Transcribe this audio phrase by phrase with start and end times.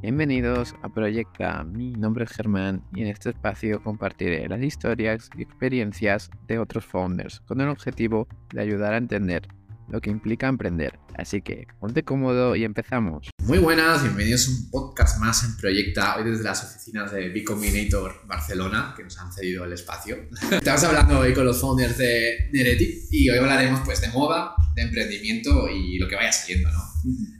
[0.00, 5.42] Bienvenidos a Proyecta, mi nombre es Germán y en este espacio compartiré las historias y
[5.42, 9.48] experiencias de otros founders con el objetivo de ayudar a entender
[9.88, 11.00] lo que implica emprender.
[11.16, 13.30] Así que ponte cómodo y empezamos.
[13.42, 17.42] Muy buenas, bienvenidos a un podcast más en Proyecta, hoy desde las oficinas de B
[17.42, 20.16] Combinator Barcelona, que nos han cedido el espacio.
[20.52, 24.82] Estamos hablando hoy con los founders de Nereti y hoy hablaremos pues de moda, de
[24.82, 26.84] emprendimiento y lo que vaya saliendo, ¿no?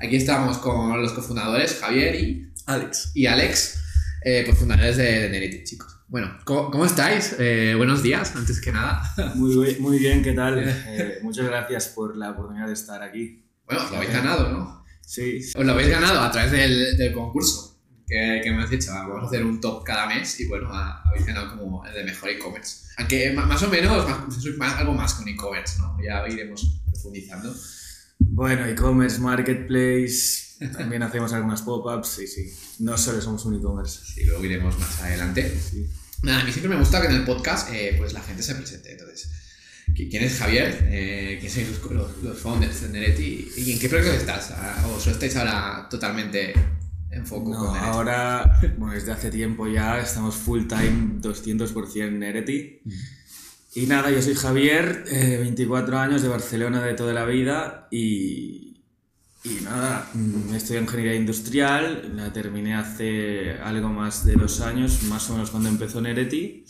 [0.01, 3.13] Aquí estamos con los cofundadores, Javier y Alex.
[3.15, 3.81] Y Alex,
[4.23, 6.01] eh, pues fundadores de, de chicos.
[6.07, 7.35] Bueno, ¿cómo, estáis?
[7.39, 9.03] Eh, buenos días, antes que nada.
[9.35, 10.59] Muy, muy bien, ¿qué tal?
[10.87, 13.43] Eh, muchas gracias por la oportunidad de estar aquí.
[13.65, 14.85] Bueno, os lo habéis ganado, ¿no?
[15.01, 15.41] Sí.
[15.55, 18.91] Os lo habéis ganado a través del, del concurso que, que, me has dicho.
[18.93, 22.29] Vamos a hacer un top cada mes y bueno, habéis ganado como el de mejor
[22.29, 22.87] e-commerce.
[22.99, 24.07] Aunque más o menos
[24.59, 25.97] más, algo más con e-commerce, ¿no?
[26.03, 27.55] Ya iremos profundizando.
[28.19, 32.53] Bueno, e-commerce, marketplace, también hacemos algunas pop-ups, sí, sí.
[32.81, 34.01] No solo somos un e-commerce.
[34.05, 35.59] Sí, luego iremos más adelante.
[35.59, 35.87] Sí.
[36.23, 38.55] Nada, a mí siempre me gusta que en el podcast eh, pues la gente se
[38.55, 38.93] presente.
[38.93, 39.31] Entonces,
[39.95, 40.89] ¿quién es Javier?
[40.91, 43.51] Eh, ¿Quiénes son los, los, founders de Nereti?
[43.57, 44.51] ¿Y en qué proyecto estás?
[44.51, 46.55] Ah, ¿O solo estáis ahora totalmente
[47.11, 52.81] en foco no, ahora, bueno, desde hace tiempo ya estamos full time 200% Nereti.
[52.85, 52.93] Mm.
[53.75, 58.68] Y nada, yo soy Javier, eh, 24 años de Barcelona de toda la vida y
[59.45, 65.31] y nada, mm, estudié ingeniería industrial, la terminé hace algo más de dos años, más
[65.31, 66.65] o menos cuando empezó Nereti.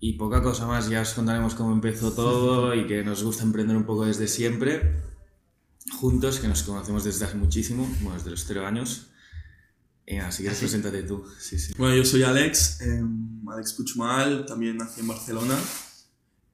[0.00, 3.76] Y poca cosa más, ya os contaremos cómo empezó todo y que nos gusta emprender
[3.76, 5.02] un poco desde siempre.
[5.98, 9.08] Juntos, que nos conocemos desde hace muchísimo, bueno, desde los cero años.
[10.06, 11.24] Y así que preséntate tú.
[11.38, 11.74] Sí, sí.
[11.76, 13.02] Bueno, yo soy Alex, eh,
[13.52, 15.58] Alex Puchmal, también nací en Barcelona.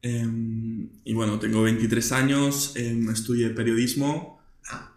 [0.03, 4.35] Eh, y bueno, tengo 23 años, eh, estudié periodismo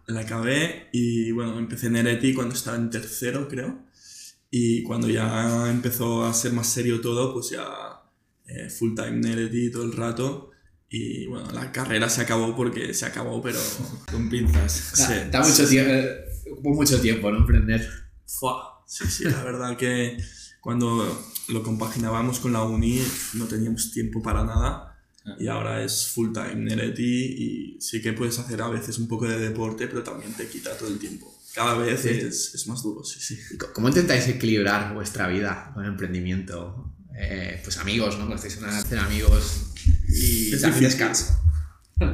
[0.08, 3.86] la acabé y bueno, empecé en Ereti cuando estaba en tercero, creo.
[4.50, 7.68] Y cuando ya empezó a ser más serio todo, pues ya
[8.48, 10.52] eh, full time Nereti todo el rato.
[10.90, 13.60] Y bueno, la carrera se acabó porque se acabó, pero
[14.12, 14.72] con pinzas.
[14.72, 15.14] Sí.
[15.30, 15.94] Da, mucho tiempo,
[16.64, 17.40] mucho tiempo, ¿no?
[17.40, 17.86] Emprender.
[18.26, 18.84] Fua.
[18.88, 20.18] Sí, sí, la verdad que
[20.62, 21.06] cuando
[21.50, 23.02] lo compaginábamos con la uni
[23.34, 24.87] no teníamos tiempo para nada
[25.40, 29.28] y ahora es full time Nereti y sí que puedes hacer a veces un poco
[29.28, 31.34] de deporte, pero también te quita todo el tiempo.
[31.54, 33.58] Cada vez es, es, más duro, sí, sí.
[33.74, 36.94] ¿Cómo intentáis equilibrar vuestra vida con el emprendimiento?
[37.20, 38.34] Eh, pues amigos, ¿no?
[38.34, 39.72] Estáis en una de amigos
[40.08, 41.36] y también descanso.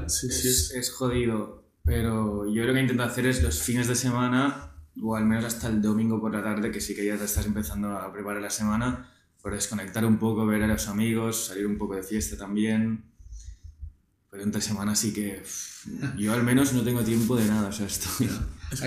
[0.07, 3.95] Sí, sí, es, es jodido, pero yo lo que intento hacer es los fines de
[3.95, 7.25] semana, o al menos hasta el domingo por la tarde, que sí que ya te
[7.25, 9.12] estás empezando a preparar la semana,
[9.43, 13.03] por desconectar un poco, ver a los amigos, salir un poco de fiesta también.
[14.31, 15.43] Pero entre semana sí que
[16.17, 18.29] yo al menos no tengo tiempo de nada, o sea, estoy...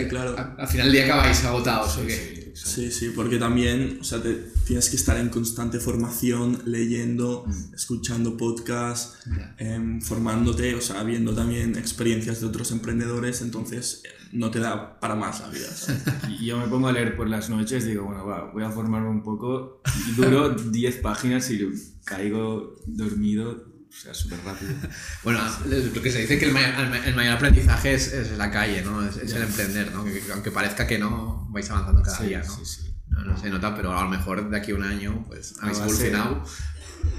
[0.09, 0.37] claro.
[0.59, 2.47] Al final del día acabáis agotados, ¿o qué?
[2.57, 4.33] Sí, sí, porque también, o sea, te,
[4.65, 7.75] tienes que estar en constante formación, leyendo, mm.
[7.75, 9.19] escuchando podcasts,
[9.59, 14.99] em, formándote, o sea, viendo también experiencias de otros emprendedores, entonces eh, no te da
[15.01, 15.69] para más la vida.
[16.41, 19.11] y yo me pongo a leer por las noches, digo, bueno, va, voy a formarme
[19.11, 19.83] un poco,
[20.17, 21.61] duro 10 páginas y
[22.05, 24.73] caigo dormido o sea, súper rápido.
[25.25, 28.83] bueno, lo que se dice que el mayor, el mayor aprendizaje es, es, la calle,
[28.83, 29.07] ¿no?
[29.07, 30.05] Es, el emprender, ¿no?
[30.05, 32.57] Que, aunque parezca que no, vais avanzando cada día, ¿no?
[32.57, 32.95] Sí, sí.
[33.09, 35.79] No, no, se nota, pero a lo mejor de aquí a un año, pues habéis
[35.79, 36.45] evolucionado.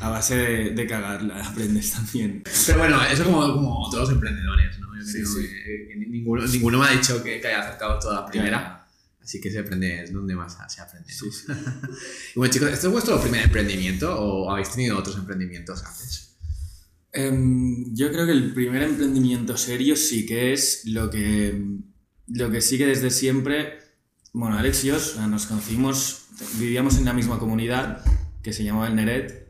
[0.02, 2.44] A base de, de cagarla, aprendes también.
[2.66, 4.96] Pero bueno, eso como, como todos los emprendedores, ¿no?
[4.96, 5.48] Yo sí, creo sí.
[5.48, 8.86] Que, ninguno, ninguno me ha dicho que, que haya acercado toda la primera.
[9.24, 11.12] Así que se aprende, es donde más se aprende.
[11.12, 11.26] Sí.
[12.36, 16.27] y bueno, chicos, ¿esto es vuestro primer emprendimiento o habéis tenido otros emprendimientos antes?
[17.18, 21.80] Em, yo creo que el primer emprendimiento serio sí que es lo que,
[22.28, 23.80] lo que sigue desde siempre.
[24.34, 26.28] Bueno, Alex y yo nos conocimos,
[26.60, 28.06] vivíamos en la misma comunidad
[28.44, 29.48] que se llamaba el Neret,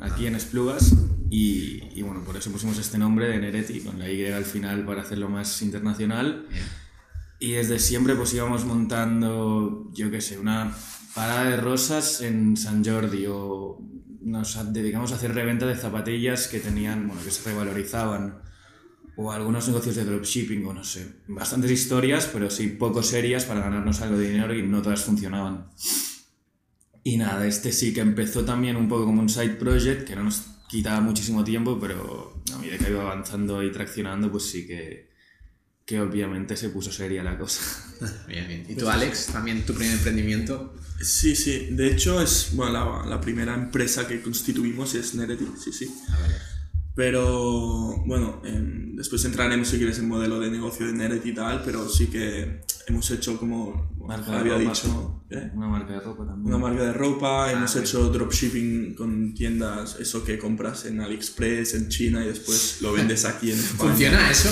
[0.00, 0.94] aquí en Esplugas,
[1.28, 4.84] y, y bueno, por eso pusimos este nombre de Nereti, con la Y al final
[4.84, 6.46] para hacerlo más internacional.
[7.40, 10.72] Y desde siempre pues íbamos montando, yo qué sé, una
[11.16, 13.80] parada de rosas en San Jordi o
[14.24, 18.42] nos dedicamos a hacer reventa de zapatillas que tenían, bueno, que se revalorizaban,
[19.16, 23.60] o algunos negocios de dropshipping, o no sé, bastantes historias, pero sí poco serias para
[23.60, 25.68] ganarnos algo de dinero y no todas funcionaban.
[27.04, 30.24] Y nada, este sí que empezó también un poco como un side project, que no
[30.24, 35.11] nos quitaba muchísimo tiempo, pero a medida que iba avanzando y traccionando, pues sí que,
[35.86, 37.60] que obviamente se puso seria la cosa.
[38.28, 38.66] Bien, bien.
[38.68, 40.74] ¿Y tú, Alex, también tu primer emprendimiento?
[41.00, 41.68] Sí, sí.
[41.70, 45.94] De hecho, es bueno, la, la primera empresa que constituimos es Nereti, sí, sí.
[46.08, 46.16] Ah.
[46.94, 48.42] Pero bueno,
[48.94, 52.60] después entraremos si quieres en modelo de negocio de Neret y tal, pero sí que
[52.86, 55.50] hemos hecho como Marca de había ropa, dicho, ¿eh?
[55.54, 56.54] Una marca de ropa también.
[56.54, 57.84] una marca de ropa, hemos bien.
[57.84, 63.24] hecho dropshipping con tiendas, eso que compras en AliExpress, en China y después lo vendes
[63.24, 63.90] aquí en España.
[63.90, 64.50] ¿Funciona eso?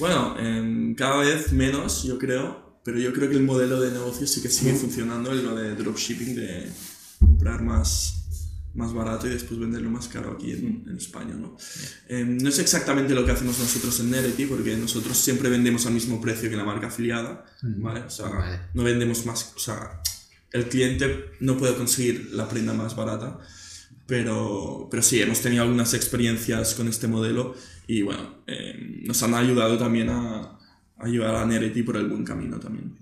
[0.00, 4.26] Bueno, em, cada vez menos, yo creo, pero yo creo que el modelo de negocio
[4.26, 6.72] sí que sigue funcionando, el lo de dropshipping, de
[7.18, 8.14] comprar más,
[8.74, 11.54] más barato y después venderlo más caro aquí en, en España, ¿no?
[12.08, 15.92] Em, no es exactamente lo que hacemos nosotros en Nerety, porque nosotros siempre vendemos al
[15.92, 18.00] mismo precio que la marca afiliada, ¿vale?
[18.00, 18.60] O sea, Vale.
[18.72, 20.00] no vendemos más, o sea,
[20.52, 23.38] el cliente no puede conseguir la prenda más barata,
[24.10, 27.54] pero, pero sí, hemos tenido algunas experiencias con este modelo
[27.86, 28.74] y bueno, eh,
[29.06, 30.58] nos han ayudado también a,
[30.98, 32.98] a llevar a Nereti por el buen camino también.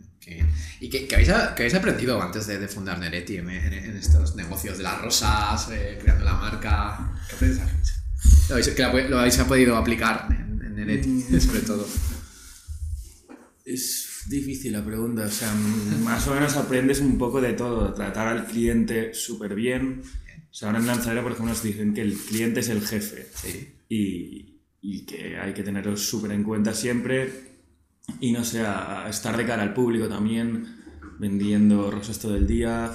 [0.80, 3.96] ¿Y qué, qué habéis, qué habéis aprendido antes de, de fundar Nereti en, en- en
[3.96, 7.18] estos negocios de las rosas, eh, creando la marca?
[7.40, 7.46] ¿Qué?
[8.50, 11.86] Lo habéis, que lo, lo habéis podido aplicar en, en Nereti, sobre todo.
[13.64, 17.92] Es difícil la pregunta, o sea, mm, más o menos aprendes un poco de todo,
[17.94, 20.02] tratar al cliente súper bien.
[20.50, 23.26] O sea, ahora en Lanzadera, por ejemplo, nos dicen que el cliente es el jefe
[23.34, 23.68] Sí.
[23.88, 27.48] y, y que hay que tenerlo súper en cuenta siempre
[28.20, 30.66] y no sé, a- estar de cara al público también,
[31.18, 32.90] vendiendo rosas todo el día.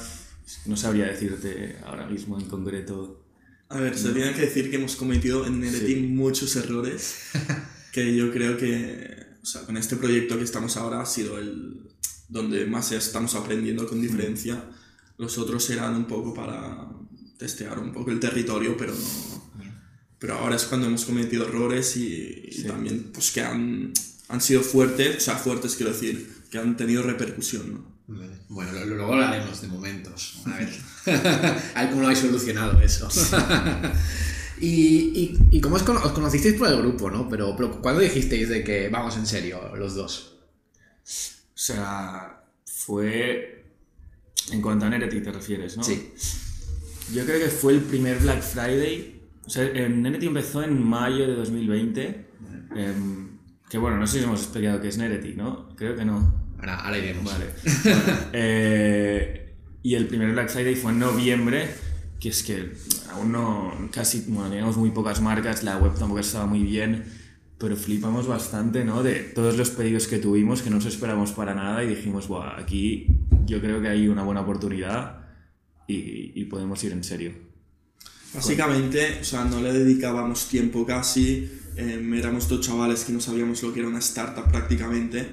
[0.66, 3.24] No sabría decirte ahora mismo en concreto.
[3.70, 7.32] A ver, se tiene que decir que hemos cometido en Nereti muchos errores
[7.92, 11.90] que yo creo que, o sea, con este proyecto que estamos ahora ha sido el
[12.30, 14.64] donde más estamos aprendiendo con diferencia.
[15.18, 16.88] Los otros eran un poco para
[17.38, 19.44] testear un poco el territorio, pero no...
[20.20, 23.92] Pero ahora es cuando hemos cometido errores y, y también pues que han,
[24.30, 27.94] han sido fuertes, o sea, fuertes quiero decir, que han tenido repercusión, ¿no?
[28.48, 30.42] Bueno, lo- lo- luego hablaremos de momentos.
[30.46, 30.70] A ver,
[31.76, 33.10] a ver cómo lo habéis solucionado eso.
[34.62, 37.28] y, y, y cómo os, cono- os conocisteis por el grupo, ¿no?
[37.28, 40.36] Pero, pero ¿cuándo dijisteis de que vamos en serio los dos?
[41.04, 43.66] O sea, fue...
[44.52, 45.84] En cuanto a Nereti te refieres, ¿no?
[45.84, 46.14] Sí.
[47.12, 49.22] Yo creo que fue el primer Black Friday.
[49.46, 52.26] O sea, en Nereti empezó en mayo de 2020.
[52.76, 53.38] em,
[53.70, 55.76] que bueno, no sé si hemos explicado qué es Nereti, ¿no?
[55.76, 56.34] Creo que no.
[56.60, 57.26] Ahora, ahora iremos.
[57.26, 57.46] Vale.
[57.84, 58.02] Bueno,
[58.34, 61.70] eh, y el primer Black Friday fue en noviembre,
[62.20, 62.72] que es que
[63.12, 67.04] aún no, casi, bueno, teníamos muy pocas marcas, la web tampoco estaba muy bien,
[67.58, 69.04] pero flipamos bastante, ¿no?
[69.04, 72.60] De todos los pedidos que tuvimos, que no nos esperamos para nada y dijimos, Buah,
[72.60, 73.08] aquí
[73.46, 75.23] yo creo que hay una buena oportunidad
[75.88, 77.34] y, y podemos ir en serio.
[78.34, 83.62] Básicamente, o sea, no le dedicábamos tiempo casi, eh, éramos dos chavales que no sabíamos
[83.62, 85.28] lo que era una startup prácticamente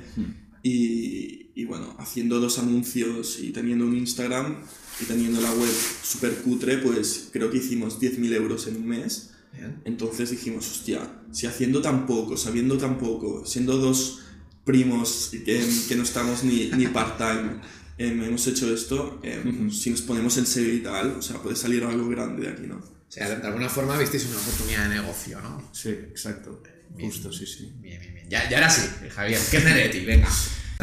[0.63, 4.57] y, y bueno, haciendo dos anuncios y teniendo un Instagram
[5.01, 9.31] y teniendo la web súper cutre, pues creo que hicimos 10.000 euros en un mes.
[9.53, 9.81] Bien.
[9.85, 14.21] Entonces dijimos, hostia, si haciendo tan poco, sabiendo tan poco, siendo dos
[14.65, 17.61] primos que, que no estamos ni, ni part-time,
[18.01, 21.85] hemos hecho esto, em, si nos ponemos en serio y tal, o sea, puede salir
[21.85, 22.77] algo grande de aquí, ¿no?
[22.77, 25.69] O sea, de alguna forma visteis una oportunidad de negocio, ¿no?
[25.73, 26.63] Sí, exacto.
[26.99, 27.73] Justo, sí, sí.
[27.81, 28.29] Bien, bien, bien.
[28.29, 29.41] Ya, ya ahora sí, Javier.
[29.51, 30.05] ¿Qué es Nereti?
[30.05, 30.29] Venga.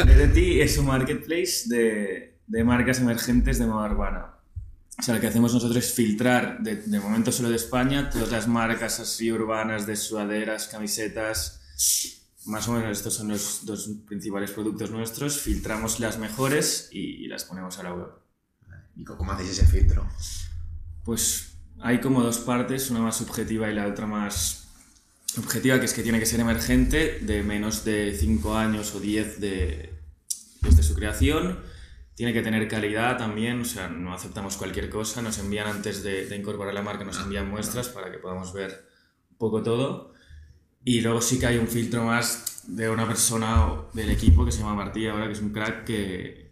[0.06, 4.34] Nereti es un marketplace de, de marcas emergentes de moda urbana.
[5.00, 8.31] O sea, lo que hacemos nosotros es filtrar, de, de momento solo de España, todas
[8.31, 11.62] las marcas así urbanas de sudaderas, camisetas.
[12.48, 15.40] Más o menos estos son los dos principales productos nuestros.
[15.40, 18.10] Filtramos las mejores y, y las ponemos a la web.
[18.96, 20.08] ¿Y cómo hacéis ese filtro?
[21.04, 24.68] Pues hay como dos partes, una más subjetiva y la otra más
[25.38, 29.39] objetiva, que es que tiene que ser emergente, de menos de 5 años o 10
[29.39, 29.94] de,
[30.62, 31.60] desde su creación.
[32.16, 36.25] Tiene que tener calidad también, o sea, no aceptamos cualquier cosa, nos envían antes de,
[36.25, 38.88] de incorporar la marca, nos envían muestras para que podamos ver
[39.30, 40.13] un poco todo.
[40.88, 44.60] Y luego sí que hay un filtro más de una persona del equipo que se
[44.60, 46.50] llama Martí ahora, que es un crack que,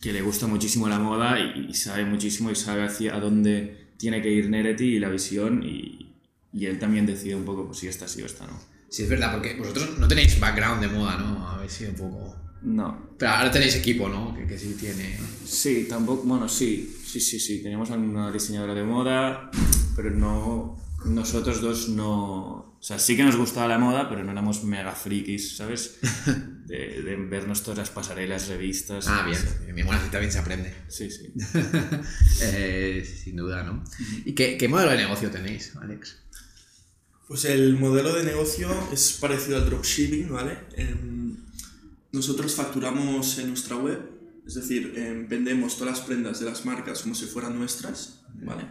[0.00, 3.90] que le gusta muchísimo la moda y, y sabe muchísimo y sabe hacia a dónde
[3.98, 6.14] tiene que ir Nereti y la visión y,
[6.50, 8.58] y él también decide un poco pues, si esta sí o esta no.
[8.88, 11.46] Sí, es verdad, porque vosotros no tenéis background de moda, ¿no?
[11.46, 12.36] Habéis sido un poco...
[12.62, 14.34] No, Pero ahora tenéis equipo, ¿no?
[14.34, 15.18] Que, que sí tiene...
[15.44, 19.50] sí, tampoco, bueno, sí, sí, sí, sí, teníamos a una diseñadora de moda,
[19.94, 24.32] pero no, nosotros dos no, o sea, sí que nos gustaba la moda, pero no
[24.32, 25.98] éramos mega frikis, ¿sabes?
[26.64, 29.06] De, de vernos todas las pasarelas, revistas.
[29.06, 29.38] Ah, bien.
[29.64, 29.86] bien, bien.
[29.86, 30.74] Bueno, así también se aprende.
[30.88, 31.30] Sí, sí.
[32.42, 33.84] Eh, sin duda, ¿no?
[34.24, 36.16] ¿Y qué, qué modelo de negocio tenéis, Alex?
[37.28, 40.58] Pues el modelo de negocio es parecido al dropshipping, ¿vale?
[40.76, 41.36] Em,
[42.12, 44.00] nosotros facturamos en nuestra web,
[44.46, 48.64] es decir, em, vendemos todas las prendas de las marcas como si fueran nuestras, ¿vale?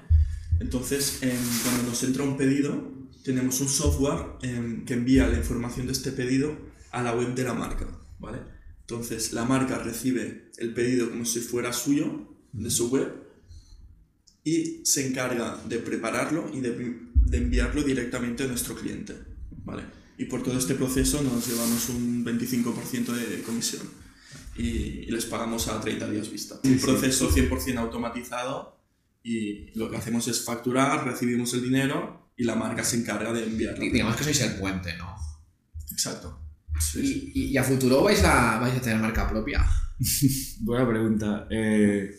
[0.59, 2.91] Entonces, em, cuando nos entra un pedido,
[3.23, 6.55] tenemos un software em, que envía la información de este pedido
[6.91, 7.87] a la web de la marca,
[8.19, 8.39] ¿vale?
[8.81, 13.11] Entonces la marca recibe el pedido como si fuera suyo, de su web,
[14.43, 19.15] y se encarga de prepararlo y de, de enviarlo directamente a nuestro cliente,
[19.63, 19.83] ¿vale?
[20.17, 23.81] Y por todo este proceso nos llevamos un 25% de comisión
[24.55, 26.59] y, y les pagamos a 30 días vista.
[26.63, 28.82] Un proceso 100% automatizado
[29.23, 33.43] y lo que hacemos es facturar, recibimos el dinero y la marca se encarga de
[33.45, 33.79] enviarlo.
[33.83, 35.15] Digamos que sois el puente, ¿no?
[35.91, 36.39] Exacto.
[36.79, 37.31] Sí.
[37.33, 39.63] ¿Y, y- y a futuro vais a, vais a tener marca propia?
[40.61, 41.47] Buena pregunta.
[41.49, 42.11] Eh,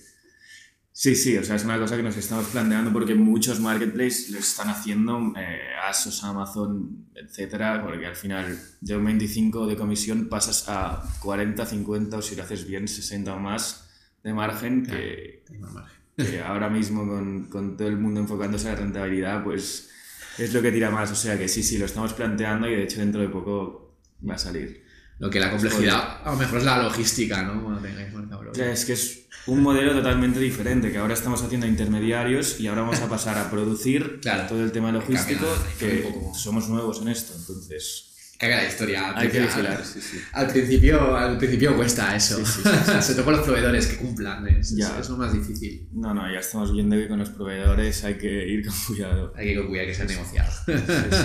[0.92, 4.38] sí, sí, o sea, es una cosa que nos estamos planteando porque muchos marketplaces lo
[4.38, 10.64] están haciendo, eh, Asos, Amazon, etcétera, porque al final de un 25 de comisión pasas
[10.68, 13.90] a 40, 50 o si lo haces bien, 60 o más
[14.22, 16.03] de margen que, Hay más margen.
[16.16, 19.90] Que ahora mismo con, con todo el mundo enfocándose a la rentabilidad, pues
[20.38, 21.10] es lo que tira más.
[21.10, 23.96] O sea que sí, sí, lo estamos planteando y de hecho dentro de poco
[24.28, 24.84] va a salir.
[25.20, 27.62] Lo que la complejidad, a lo mejor es la logística, ¿no?
[27.62, 28.72] Cuando tengáis marca propia.
[28.72, 33.00] es que es un modelo totalmente diferente, que ahora estamos haciendo intermediarios y ahora vamos
[33.00, 34.48] a pasar a producir Claro.
[34.48, 35.46] todo el tema logístico,
[35.78, 39.10] que somos nuevos en esto, entonces Caga la historia.
[39.10, 39.84] Al hay que vigilar.
[39.84, 40.18] Sí, sí.
[40.32, 42.44] Al principio, al principio cuesta eso.
[42.44, 42.62] Sí,
[43.00, 44.46] Sobre todo con los proveedores que cumplan.
[44.48, 44.98] Es, es- Ya.
[44.98, 45.88] es lo más difícil.
[45.92, 49.32] No, no, ya estamos viendo que con los proveedores hay que ir con cuidado.
[49.36, 50.52] Hay que cuidar que sea negociado.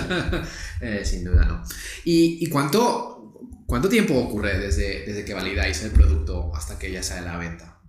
[0.80, 1.62] Eh, sin duda, ¿no?
[2.04, 3.34] ¿Y, y cuánto,
[3.66, 7.38] cuánto tiempo ocurre desde, desde que validáis el producto hasta que ya sale a la
[7.38, 7.80] venta?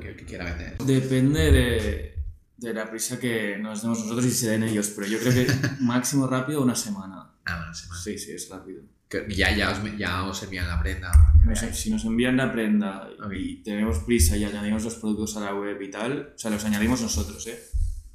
[0.00, 0.76] Que, que quiera vender.
[0.78, 2.14] Depende de,
[2.58, 5.46] de la prisa que nos demos nosotros y se den ellos, pero yo creo que
[5.80, 7.30] máximo rápido una semana.
[7.46, 8.00] Ah, bueno, semana.
[8.02, 8.82] Sí, sí, es rápido.
[9.08, 11.12] Que ya, ya, os, ya os envían la prenda.
[11.44, 13.32] No sé, si nos envían la prenda Ok.
[13.36, 16.64] y tenemos prisa y añadimos los productos a la web y tal, o sea, los
[16.64, 17.62] añadimos nosotros, ¿eh?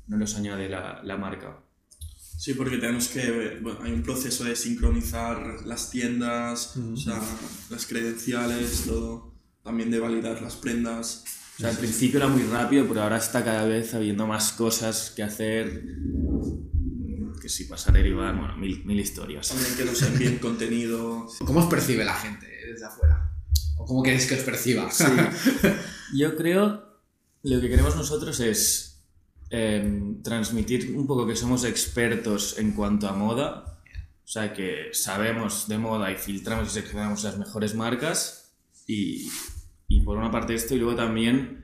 [0.08, 1.58] No los añade la, la marca.
[2.38, 7.22] Sí, porque tenemos que, bueno, hay un proceso de sincronizar las tiendas, o sea,
[7.70, 9.34] las credenciales, todo,
[9.64, 11.24] también de validar las prendas.
[11.58, 15.12] O sea, al principio era muy rápido, pero ahora está cada vez habiendo más cosas
[15.16, 15.84] que hacer.
[17.52, 19.50] Si pasar el IVA, bueno, mil, mil historias.
[19.50, 21.28] También que nos envíen contenido.
[21.46, 23.30] ¿Cómo os percibe la gente desde afuera?
[23.78, 24.90] ¿O cómo queréis que os perciba?
[26.16, 27.02] Yo creo,
[27.44, 29.04] lo que queremos nosotros es
[29.50, 33.82] em, transmitir un poco que somos expertos en cuanto a moda.
[34.24, 38.56] O sea, que sabemos de moda y filtramos y seleccionamos las mejores marcas.
[38.88, 39.30] Y,
[39.90, 41.61] y por una parte esto, y luego también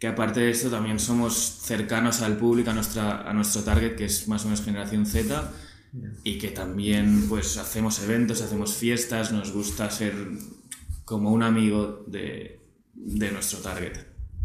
[0.00, 4.06] que aparte de esto también somos cercanos al público, a, nuestra, a nuestro target, que
[4.06, 5.52] es más o menos generación Z,
[6.24, 10.14] y que también pues hacemos eventos, hacemos fiestas, nos gusta ser
[11.04, 12.60] como un amigo de,
[12.94, 13.92] de nuestro target.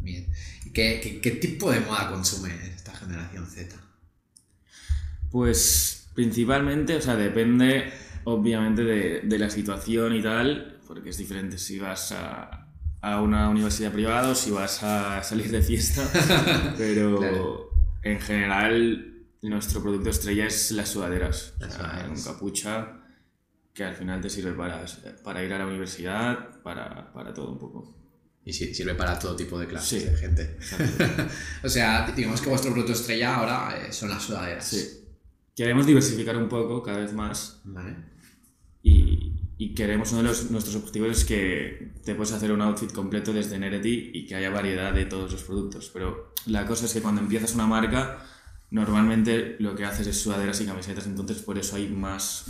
[0.01, 0.27] Bien.
[0.65, 3.77] ¿Y ¿Qué, qué, qué tipo de moda consume esta generación Z?
[5.31, 7.93] Pues principalmente, o sea, depende
[8.25, 12.64] obviamente de, de la situación y tal, porque es diferente si vas a,
[13.13, 16.01] a una universidad privada o si vas a salir de fiesta,
[16.77, 17.69] pero Claro.
[18.03, 23.01] en general nuestro producto estrella es las sudaderas, o Las sea, un capucha
[23.73, 24.83] que al final te sirve para,
[25.23, 27.95] para ir a la universidad, para, para todo un poco.
[28.43, 30.09] Y sirve para todo tipo de clases Sí.
[30.09, 30.57] de gente.
[31.63, 34.65] o sea, digamos que vuestro producto estrella ahora eh, son las sudaderas.
[34.67, 35.01] Sí.
[35.55, 37.95] Queremos diversificar un poco cada vez más Vale.
[38.83, 42.91] y, y queremos, uno de los- nuestros objetivos es que te puedes hacer un outfit
[42.91, 45.89] completo desde Nereti y que haya variedad de todos los productos.
[45.93, 48.25] Pero la cosa es que cuando empiezas una marca,
[48.71, 52.45] normalmente lo que haces es sudaderas y camisetas, entonces por eso hay más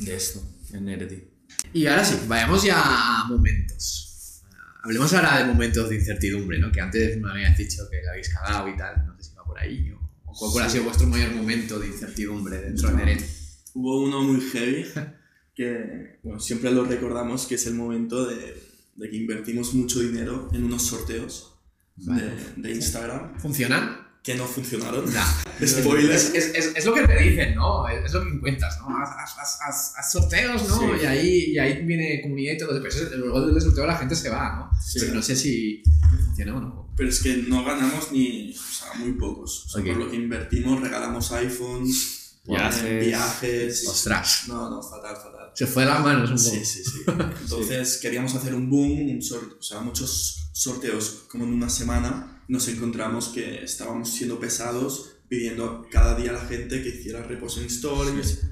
[0.00, 0.40] de esto
[0.72, 1.24] en Nereti.
[1.72, 4.42] Y ahora sí, vayamos ya a momentos.
[4.82, 6.70] Hablemos ahora de momentos de incertidumbre, ¿no?
[6.72, 9.04] Que antes me habías dicho que la habéis cagado y tal.
[9.06, 9.90] No sé si va por ahí.
[9.90, 13.24] O, o cuál, cuál ha sido vuestro mayor momento de incertidumbre dentro de Neret.
[13.74, 14.86] Hubo uno muy heavy
[15.58, 18.62] que bueno, siempre lo recordamos, que es el momento de,
[18.94, 21.54] de que invertimos mucho dinero en unos sorteos
[21.96, 22.22] Vale.
[22.22, 24.06] de, de Instagram ¿Funcionan?
[24.22, 25.10] que no funcionaron.
[25.10, 25.24] Ya.
[25.66, 26.12] Spoiler.
[26.12, 27.88] Es, es, es, lo que te dicen, ¿no?
[27.88, 28.96] Es, lo que encuentras, ¿no?
[28.98, 30.78] Haz, haz- haz- haz- sorteos, ¿no?
[30.78, 30.84] Sí.
[31.02, 34.28] Y, ahí, y ahí viene comunidad y todo eso- luego del sorteo la gente se
[34.30, 34.80] va, ¿no?
[34.80, 34.98] Sí.
[35.00, 35.82] Pero no sé si
[36.26, 36.92] funciona o no.
[36.96, 39.64] Pero es que no ganamos ni, o sea, muy pocos.
[39.66, 39.88] O sea, Ok.
[39.88, 42.82] por lo que invertimos, regalamos iPhones, Viajes.
[42.84, 43.88] eh, viajes.
[43.88, 44.44] Ostras.
[44.48, 45.37] No, no, fatal, fatal.
[45.58, 46.50] Se fue de las manos un poco.
[46.56, 46.98] Sí, sí, sí.
[47.42, 52.42] Entonces queríamos hacer un boom, un sor- o sea, muchos sorteos como en una semana.
[52.48, 57.58] Nos encontramos que estábamos siendo pesados, pidiendo cada día a la gente que hiciera repost
[57.58, 58.42] en stories.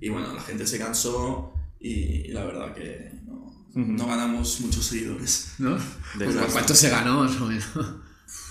[0.00, 3.34] Y bueno, la gente se cansó y la verdad que no,
[3.70, 3.92] Ujú.
[3.92, 5.52] no ganamos muchos seguidores.
[5.58, 5.78] ¿No?
[6.18, 6.34] Pues.
[6.52, 7.64] ¿Cuánto se ganó más o menos?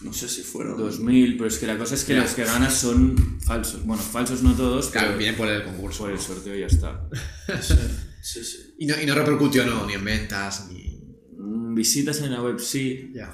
[0.02, 2.22] No sé si fueron 2.000, pero es que la cosa es que Ya.
[2.22, 3.86] los que ganas son falsos.
[3.86, 6.04] Bueno, falsos no todos, Claro, pero viene por el concurso.
[6.04, 7.08] por el sorteo y ya está.
[8.22, 8.74] Sí, sí.
[8.80, 11.02] Y no, y no repercutió no, ni en ventas, ni...
[11.38, 13.34] Mm, Visitas en la web sí, Ya.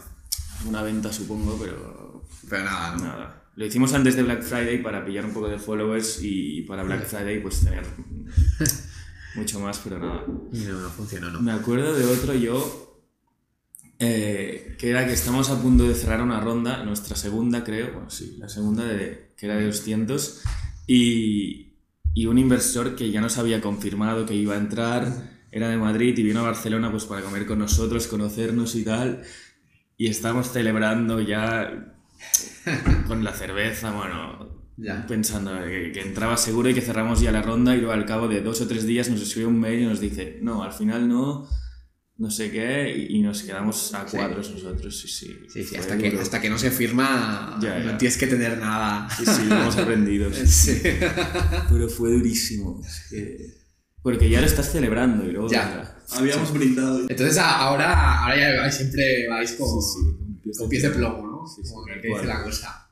[0.67, 3.03] una venta supongo, pero Pero nada, ¿no?
[3.05, 3.37] nada.
[3.55, 7.05] Lo hicimos antes de Black Friday para pillar un poco de followers y para Black
[7.07, 7.83] Friday pues tener
[9.35, 10.23] mucho más, pero nada.
[10.53, 11.41] Y no, no funcionó, ¿no?
[11.41, 12.90] Me acuerdo de otro yo,
[14.03, 18.09] eh, que era que estamos a punto de cerrar una ronda, nuestra segunda creo, bueno
[18.09, 20.41] sí, la segunda de, que era de 200,
[20.87, 21.73] y,
[22.15, 25.05] y un inversor que ya nos había confirmado que iba a entrar,
[25.51, 29.21] era de Madrid y vino a Barcelona pues para comer con nosotros, conocernos y tal,
[29.97, 31.93] y estamos celebrando ya
[33.07, 35.05] con la cerveza, bueno, Ya.
[35.07, 38.27] pensando que, que entraba seguro y que cerramos ya la ronda y luego al cabo
[38.27, 41.07] de dos o tres días nos escribe un mail y nos dice, no, al final
[41.07, 41.47] no,
[42.17, 44.17] no sé qué, y y nos quedamos a Sí.
[44.17, 45.37] cuadros nosotros, sí, sí.
[45.51, 47.97] Sí, sí, hasta que, hasta que no se firma Ya, no ya.
[47.97, 49.09] tienes que tener nada.
[49.09, 50.31] Sí, sí, lo hemos aprendido.
[50.33, 50.45] sí.
[50.47, 50.81] Sí.
[51.69, 52.81] Pero fue durísimo.
[54.03, 55.49] Porque ya lo estás celebrando y luego...
[55.49, 55.97] Ya.
[56.13, 57.01] Habíamos brindado.
[57.07, 59.99] Entonces ahora, ahora ya vais, siempre vais con, Sí,
[60.43, 61.47] sí, con pies de plomo, ¿no?
[61.47, 62.89] Sí, sí, Como que dice la cosa.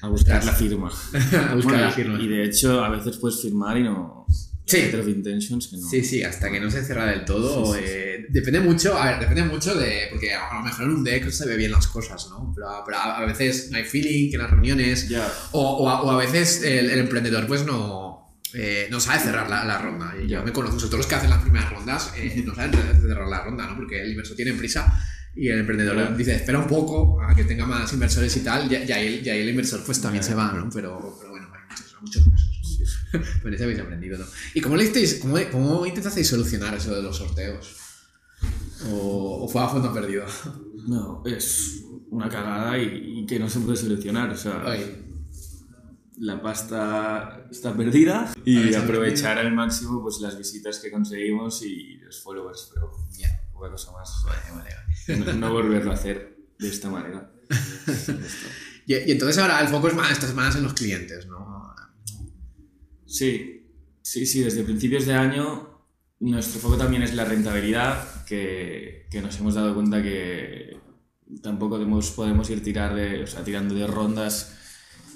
[0.00, 0.88] A buscar la firma.
[1.12, 2.20] a buscar Bueno, la firma.
[2.20, 4.26] Y de hecho, a veces puedes firmar y no...
[4.68, 4.76] Sí.
[4.82, 5.88] Letter intentions que no.
[5.88, 7.74] Sí, sí, hasta que no se cierra del todo.
[7.74, 10.08] Sí, sí, eh, Depende mucho, a ver, depende mucho de.
[10.10, 12.52] Porque a lo mejor en un deck se ve bien las cosas, ¿no?
[12.54, 15.08] Pero, pero a, a veces no hay feeling en las reuniones.
[15.08, 15.26] Ya.
[15.52, 18.36] O, o a, o a veces el, el emprendedor, pues no.
[18.54, 20.14] eh, no sabe cerrar la, la ronda.
[20.18, 20.42] Y yo Ya.
[20.42, 23.42] me conozco, sobre todo los que hacen las primeras rondas, eh, no saben cerrar la
[23.44, 23.74] ronda, ¿no?
[23.76, 25.02] Porque el inversor tiene prisa
[25.34, 26.10] y el emprendedor Ya.
[26.14, 29.28] dice, espera un poco a que tenga más inversores y tal, y, y ahí, y
[29.30, 30.68] ahí el inversor pues también se va, ¿no?
[30.70, 32.57] Pero, pero bueno, hay muchos, muchos casos.
[33.42, 34.26] Pero eso habéis aprendido, ¿no?
[34.54, 37.76] ¿Y cómo, le cómo, cómo intentasteis solucionar eso de los sorteos?
[38.90, 40.24] ¿O, o fue a fondo perdido?
[40.88, 44.30] No, es una cagada y, y que no se puede solucionar.
[44.30, 45.04] O sea, Oye,
[46.20, 52.22] la pasta está perdida y aprovechar al máximo pues las visitas que conseguimos y los
[52.22, 53.42] followers, pero ya.
[53.52, 54.24] poca cosa más.
[54.24, 54.74] Vale, vale,
[55.06, 55.32] vale.
[55.34, 57.30] no, no volverlo a hacer de esta manera.
[58.88, 61.57] Y, y entonces ahora el foco es más, estás más en los clientes, ¿no?
[63.08, 63.66] Sí,
[64.02, 65.68] sí, sí, desde principios de año
[66.20, 70.76] nuestro foco también es la rentabilidad, que, que nos hemos dado cuenta que
[71.42, 74.56] tampoco podemos, podemos ir tirar de, o sea, tirando de rondas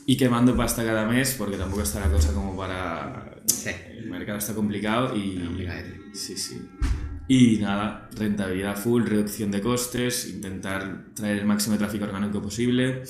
[0.06, 3.42] y quemando pasta cada mes, porque tampoco está la cosa como para...
[3.46, 3.70] Sí.
[3.96, 5.66] El mercado está complicado y...
[6.12, 6.60] Sí, sí.
[7.28, 13.02] Y nada, rentabilidad full, reducción de costes, intentar traer el máximo de tráfico orgánico posible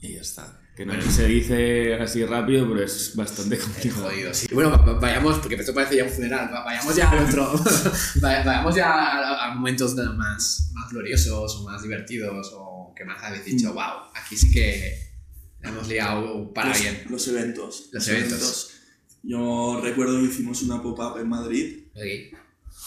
[0.00, 0.59] y ya está.
[0.80, 4.08] Que no se dice así rápido, pero es bastante complicado.
[4.08, 4.46] jodido, sí.
[4.50, 7.52] Bueno, va- va- vayamos, porque esto parece ya un funeral, va- vayamos ya a otro,
[8.24, 13.44] va- vayamos ya a, momentos más, más gloriosos o más divertidos o que más habéis
[13.44, 15.06] dicho, wow, aquí sí que
[15.60, 17.04] la hemos liado para los, bien.
[17.10, 17.90] los eventos.
[17.92, 18.70] Los eventos.
[19.22, 21.88] Yo recuerdo que hicimos una pop-up en Madrid.
[21.94, 22.38] Ok.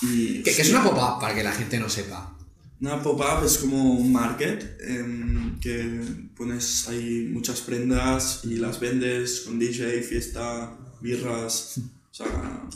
[0.02, 2.36] Y, ¿Qué, qué es una pop-up para que la gente no sepa?
[2.84, 6.02] Una pop-up es como un market em, que
[6.36, 11.78] pones ahí muchas prendas y las vendes con DJ, fiesta, birras.
[11.78, 12.68] O sea,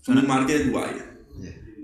[0.00, 0.94] es un market guay.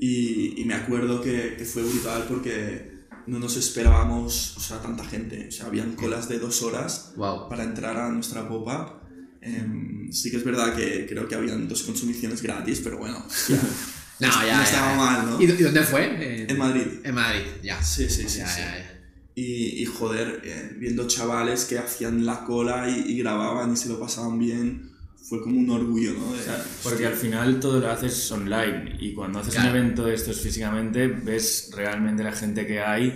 [0.00, 5.04] Y, y me acuerdo que, que fue brutal porque no nos esperábamos o sea, tanta
[5.04, 5.48] gente.
[5.48, 7.48] O sea, habían colas de dos horas Wow.
[7.48, 8.92] para entrar a nuestra pop-up.
[9.40, 13.26] Em, sí que es verdad que creo que habían dos consumiciones gratis, pero bueno,
[14.28, 14.96] No, ya, no ya, estaba ya.
[14.96, 15.40] mal, ¿no?
[15.42, 16.46] ¿Y, dónde fue?
[16.50, 16.82] En Madrid.
[17.04, 17.82] En Madrid, ya.
[17.82, 18.38] Sí, sí, sí.
[18.38, 18.60] Ya, sí.
[18.60, 18.88] ya, ya.
[19.34, 23.88] Y, y joder, eh, viendo chavales que hacían la cola y, y grababan y se
[23.88, 24.90] lo pasaban bien,
[25.28, 26.32] fue como un orgullo, ¿no?
[26.34, 29.70] De- O sea, porque al final todo lo haces online y cuando haces Claro.
[29.70, 33.14] un evento de estos físicamente ves realmente la gente que hay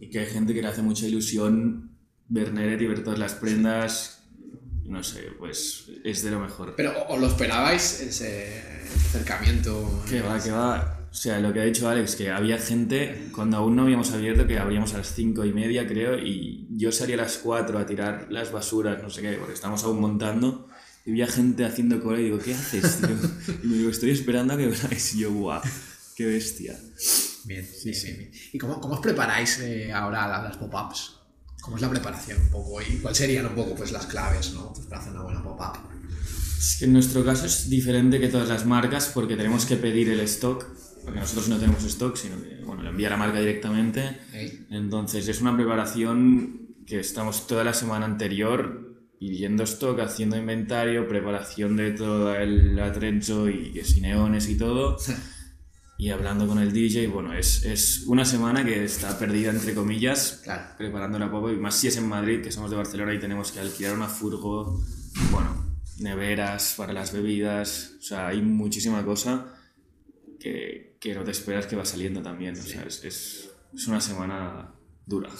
[0.00, 1.96] y que hay gente que le hace mucha ilusión
[2.28, 4.23] ver Neret y ver todas las prendas.
[4.84, 6.74] No sé, pues es de lo mejor.
[6.76, 8.62] Pero ¿o- ¿os lo esperabais ese
[9.08, 10.04] acercamiento?
[10.08, 11.00] Que va, que va.
[11.10, 14.46] O sea, lo que ha dicho Alex, que había gente, cuando aún no habíamos abierto,
[14.46, 17.86] que abríamos a las cinco y media, creo, y yo salía a las 4 a
[17.86, 20.68] tirar las basuras, no sé qué, porque estamos aún montando,
[21.06, 23.16] y había gente haciendo cola y digo, ¿qué haces, tío?
[23.62, 25.14] Y me digo, estoy esperando a que veáis.
[25.14, 25.62] Y yo, guau,
[26.16, 26.76] qué bestia.
[27.44, 28.12] Bien, sí, sí.
[28.12, 28.30] bien.
[28.52, 31.20] ¿Y cómo, cómo os preparáis eh, ahora las, las pop-ups?
[31.64, 32.82] ¿Cómo es la preparación un poco?
[32.82, 34.70] ¿Y cuáles serían un poco pues, las claves ¿no?
[34.74, 35.78] Pues, para hacer una buena pop-up?
[36.58, 40.10] Es que en nuestro caso es diferente que todas las marcas porque tenemos que pedir
[40.10, 40.66] el stock,
[41.02, 44.18] porque nosotros no tenemos stock, sino que, bueno, lo envía la marca directamente.
[44.34, 44.66] ¿Eh?
[44.70, 51.76] Entonces es una preparación que estamos toda la semana anterior pidiendo stock, haciendo inventario, preparación
[51.76, 54.98] de todo el atrezzo y si neones y todo.
[55.96, 60.40] y hablando con el DJ, bueno, es, es una semana que está perdida, entre comillas,
[60.42, 60.64] Claro.
[60.76, 63.52] preparando la pop y más si es en Madrid, que somos de Barcelona y tenemos
[63.52, 64.82] que alquilar una furgo,
[65.30, 65.64] bueno,
[65.98, 69.54] neveras para las bebidas, o sea, hay muchísima cosa
[70.40, 74.00] que, que no te esperas que va saliendo también, o sea, es, es, es una
[74.00, 74.74] semana
[75.06, 75.30] dura.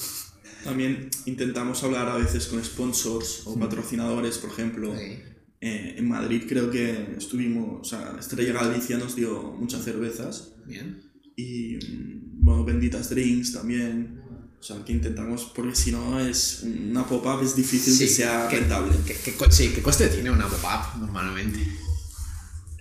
[0.63, 4.95] También intentamos hablar a veces con sponsors o patrocinadores, por ejemplo.
[4.97, 5.19] Sí.
[5.67, 11.01] Eh, en Madrid creo que estuvimos, o sea, Estrella Galicia nos dio muchas cervezas Bien.
[11.37, 14.21] y, mm, bueno, benditas drinks también.
[14.61, 18.61] O sea, que intentamos, porque si no es una pop-up es difícil que sea ¿Qué-
[18.61, 18.93] rentable.
[19.07, 21.61] ¿qué, qué, co- sí, ¿qué coste tiene una pop-up normalmente?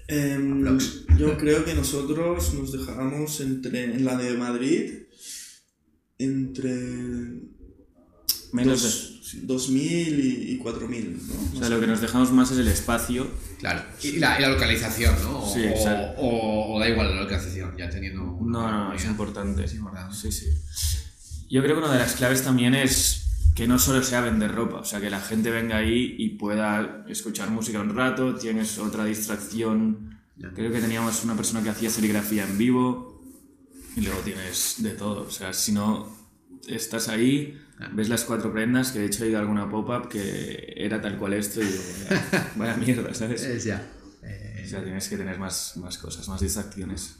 [0.07, 0.77] Em,
[1.17, 4.91] yo creo que nosotros nos dejamos entre, en la de Madrid
[6.17, 7.41] entre
[8.53, 9.09] Menos dos-
[9.47, 11.33] 2.000 y, y 4.000, ¿no?
[11.53, 13.27] O sea, lo que nos dejamos más es el espacio.
[13.59, 13.83] Claro.
[14.03, 15.43] Y la, y la localización, ¿no?
[15.43, 15.89] O, Sí, o,
[16.21, 18.23] o- o da igual la localización, ya teniendo.
[18.23, 19.63] una No, no, es importante.
[19.65, 20.15] Es importante.
[20.15, 20.47] Sí, sí.
[21.49, 23.21] Yo creo que una de las claves también es
[23.55, 27.05] que no solo sea vender ropa, o sea, que la gente venga ahí y pueda
[27.07, 30.19] escuchar música un rato, tienes otra distracción.
[30.55, 33.23] Creo que teníamos una persona que hacía serigrafía en vivo
[33.95, 35.21] y luego tienes de todo.
[35.27, 36.09] O sea, si no
[36.67, 37.59] estás ahí,
[37.93, 41.17] ves las cuatro prendas, que de hecho he ido a alguna pop-up que era tal
[41.17, 43.41] cual esto y digo, vaya, vaya mierda, ¿sabes?
[43.43, 43.85] Es ya.
[44.23, 47.15] Eh, O sea, tienes que tener más, más cosas, más distracciones.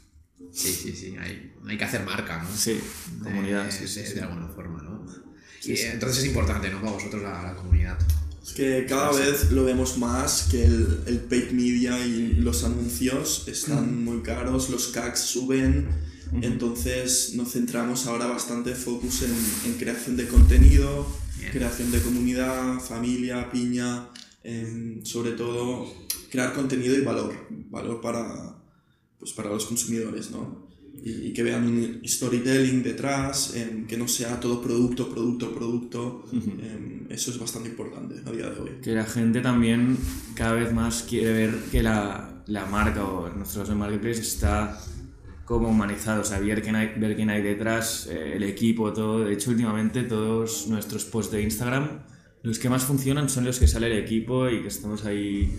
[0.52, 1.16] sí, sí, sí.
[1.20, 2.48] Hay, hay que hacer marca, ¿no?
[2.56, 2.80] Sí,
[3.18, 4.18] De- comunidad, sí, de, sí, de sí.
[4.20, 5.04] alguna forma, ¿no?
[5.64, 6.80] Y, entonces es importante, ¿no?
[6.80, 7.98] Para vosotros la, la comunidad.
[8.42, 13.48] Es que cada vez lo vemos más que el, el paid media y los anuncios
[13.48, 15.88] están muy caros, los CACs suben,
[16.42, 19.34] entonces nos centramos ahora bastante focus en,
[19.72, 21.06] en creación de contenido,
[21.38, 21.52] Bien.
[21.52, 24.08] creación de comunidad, familia, piña,
[24.42, 25.86] en, sobre todo
[26.30, 27.32] crear contenido y valor,
[27.70, 28.56] valor para,
[29.18, 30.64] pues para los consumidores, ¿no?
[31.02, 36.24] Y, y que vean un storytelling detrás, em, que no sea todo producto, producto, producto.
[36.32, 38.70] em, eso es bastante importante a día de hoy.
[38.82, 39.96] Que la gente también
[40.34, 44.20] cada vez más quiere ver que la, la marca o en nuestro caso el marketplace
[44.20, 44.80] está
[45.44, 49.24] como humanizado, o sea, ver quién hay, ver quién hay detrás, eh, el equipo, todo.
[49.24, 52.02] De hecho, últimamente todos nuestros posts de Instagram,
[52.42, 55.54] los que más funcionan son los que sale el equipo y que estamos ahí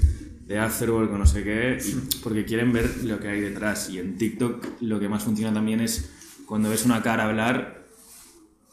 [0.47, 3.89] de afterwork o no sé qué, y- porque quieren ver lo que hay detrás.
[3.89, 6.11] Y en TikTok lo que más funciona también es
[6.45, 7.85] cuando ves una cara hablar,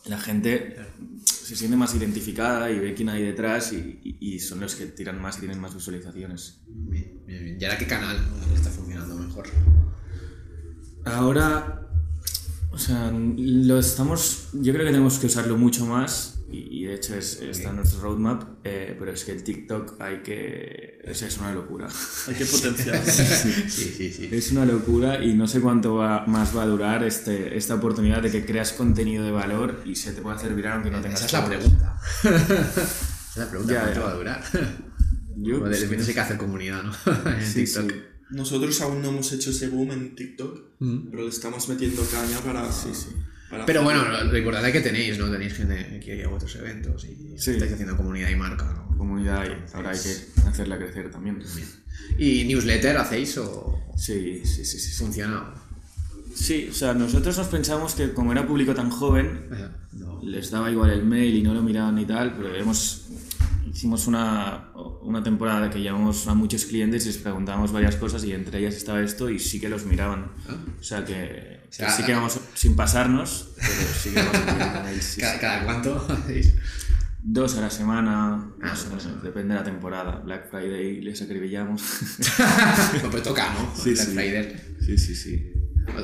[0.07, 0.77] la gente
[1.25, 4.87] se siente más identificada y ve quién hay detrás y, y- y son los que
[4.87, 6.61] tiran más y tienen más visualizaciones.
[6.69, 7.59] Bien, bien, bien.
[7.61, 8.19] ¿Y ahora qué canal
[8.55, 9.47] está funcionando mejor?
[11.05, 11.83] Ahora,
[12.71, 17.15] o sea, lo estamos, yo creo que tenemos que usarlo mucho más y, de hecho
[17.15, 21.39] es, está en nuestro roadmap, eh, pero es que el TikTok hay que, es, es
[21.39, 21.89] una locura.
[22.29, 23.03] Hay que potenciar.
[23.07, 24.29] Sí, sí, sí.
[24.31, 28.21] Es una locura y no sé cuánto va- más va a durar este, esta oportunidad
[28.23, 31.25] de que creas contenido de valor y se te puede hacer viral aunque no tengas
[31.25, 31.97] Esa es la pregunta.
[32.23, 34.07] Esa es la pregunta, Ya, ¿cuánto ya.
[34.07, 34.43] va a durar?
[35.37, 36.93] Yo, Pues pues, repente hay que hacer comunidad, ¿no?
[37.31, 37.93] en TikTok.
[38.33, 38.37] Sí.
[38.37, 40.61] Nosotros aún no hemos hecho ese boom en TikTok,
[41.11, 42.69] pero le estamos metiendo caña para...
[43.51, 45.31] para Pero bueno, es que tenéis, ¿no?
[45.31, 47.51] Tenéis gente que ir a vuestros eventos y Sí.
[47.53, 48.97] estáis haciendo comunidad y marca, ¿no?
[48.97, 51.43] comunidad y ahora hay que hacerla crecer también.
[52.19, 54.79] ¿Y newsletter hacéis o Sí, sí, sí, sí.
[54.79, 54.97] sí.
[55.05, 55.55] funciona?
[56.35, 59.49] Sí, o sea, nosotros nos pensamos que como era público tan joven,
[59.93, 60.21] No.
[60.23, 63.03] les daba igual el mail y no lo miraban ni tal, pero hemos,
[63.73, 64.71] hicimos una,
[65.03, 68.75] una temporada que llamamos a muchos clientes y les preguntábamos varias cosas y entre ellas
[68.75, 70.31] estaba esto y sí que los miraban.
[70.79, 75.21] O sea que, que sea, sí que vamos sin pasarnos, pero sí que vamos sí,
[75.23, 76.07] ¿Cada, cada cuánto?
[77.25, 80.17] Dos a la semana, o a menos, depende de la temporada.
[80.25, 81.81] Black Friday les acribillamos.
[82.95, 83.73] Bueno, pues toca, ¿no?
[83.81, 84.13] Sí, Black sí.
[84.13, 84.77] Friday.
[84.81, 85.53] sí, sí, sí.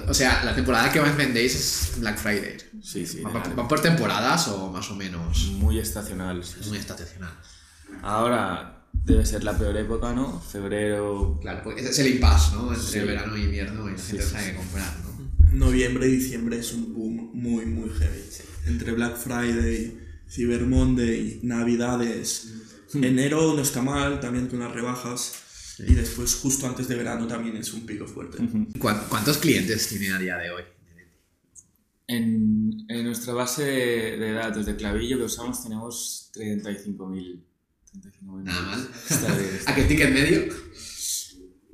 [0.07, 2.57] O sea, la temporada que más vendéis es Black Friday.
[2.81, 3.23] Sí, sí.
[3.23, 5.49] ¿Va, nada, va por temporadas o más o menos?
[5.55, 6.45] muy estacional.
[6.45, 6.69] sí, Es sí.
[6.71, 7.33] muy estacional.
[8.03, 10.41] Ahora debe ser la peor época, ¿no?
[10.41, 11.39] Febrero.
[11.41, 12.73] Claro, porque ese es el impasse, ¿no?
[12.73, 13.07] Entre Sí.
[13.07, 14.51] verano y invierno y la Sí, gente sí, sabe sí.
[14.51, 15.59] qué comprar, ¿no?
[15.67, 18.23] Noviembre y diciembre es un boom muy, muy heavy.
[18.67, 19.99] Entre Black Friday,
[20.29, 22.53] Cyber Monday, Navidades.
[22.95, 25.77] Enero no está mal, también con las rebajas.
[25.79, 28.39] Y después, justo antes de verano, también es un pico fuerte.
[28.79, 30.63] ¿Cuán- ¿Cuántos clientes tiene a día de hoy?
[32.07, 37.45] En, en nuestra base de, de datos de clavillo que usamos tenemos 35.000.
[37.95, 38.43] 35.000.
[38.45, 38.91] Nada mal.
[39.09, 40.55] Está bien, está ¿A qué ticket medio?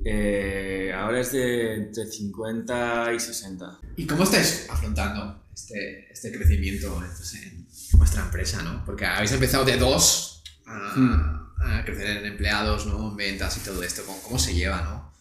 [0.07, 3.79] Eh, ahora es de entre 50 y 60.
[3.97, 7.65] ¿Y cómo estáis afrontando este, este crecimiento entonces, en
[7.97, 8.85] vuestra empresa, no?
[8.85, 13.09] Porque habéis empezado de dos a, a crecer en empleados, ¿no?
[13.11, 14.03] En ventas y todo esto.
[14.23, 15.15] ¿Cómo, se lleva, no?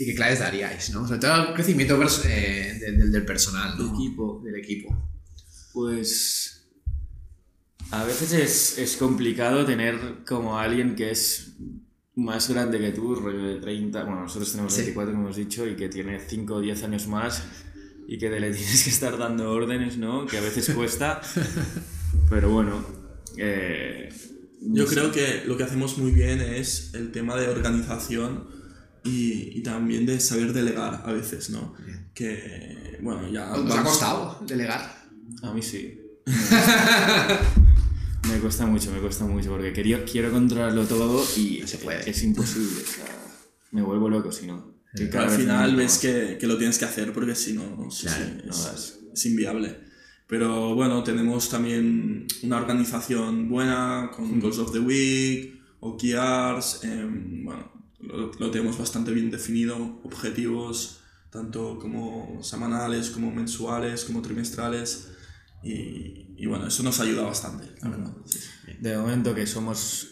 [0.00, 1.04] y qué claves daríais, ¿no?
[1.08, 3.92] Sobre todo el crecimiento eh, del, del- del personal, ¿no?
[3.92, 4.40] Equipo.
[4.44, 5.10] Del equipo.
[5.72, 6.57] Pues
[7.90, 11.56] a veces es, es complicado tener como alguien que es
[12.14, 14.80] más grande que tú, rollo de 30, bueno, nosotros tenemos Sí.
[14.82, 17.42] 24 como hemos dicho, y que tiene 5 o 10 años más
[18.08, 20.26] y que le tienes que estar dando órdenes, ¿no?
[20.26, 21.20] Que a veces cuesta,
[22.30, 22.84] pero bueno.
[23.36, 24.08] eh,
[24.60, 24.94] Yo sé.
[24.94, 28.48] creo que lo que hacemos muy bien es el tema de organización
[29.04, 31.74] y, y también de saber delegar a veces, ¿no?
[31.86, 32.10] Bien.
[32.14, 33.52] Que, bueno, ya...
[33.52, 35.06] ¿Os ha costado delegar?
[35.42, 36.00] A mí sí.
[38.28, 42.08] me cuesta mucho, me cuesta mucho, porque quería, quiero controlarlo todo y No se puede.
[42.08, 42.82] es imposible.
[42.82, 43.06] o sea,
[43.72, 44.72] me vuelvo loco si no.
[44.94, 48.06] Que cada Al final ves que, que lo tienes que hacer porque si no, sí,
[48.06, 49.76] Claro, sí, no es, es inviable.
[50.26, 57.72] Pero bueno, tenemos también una organización buena con Goals of the Week, OKRs, em, bueno,
[58.00, 65.08] lo, lo tenemos bastante bien definido, objetivos tanto como semanales, como mensuales, como trimestrales
[65.62, 68.12] y, y bueno, eso nos ayuda bastante, la verdad.
[68.26, 68.72] sí, sí.
[68.80, 70.08] De momento que somos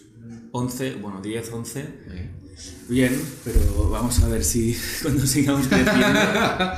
[0.52, 1.82] 11, bueno, 10, 11.
[2.10, 2.46] Bien.
[2.88, 6.20] Bien, pero vamos a ver si cuando sigamos creciendo,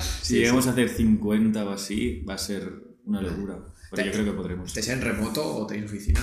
[0.22, 2.72] si Sí, llegamos a hacer 50 o así, va a ser
[3.04, 3.64] una locura.
[3.92, 4.66] Pero yo creo que podremos.
[4.68, 6.20] ¿Estáis en remoto o tenéis oficina?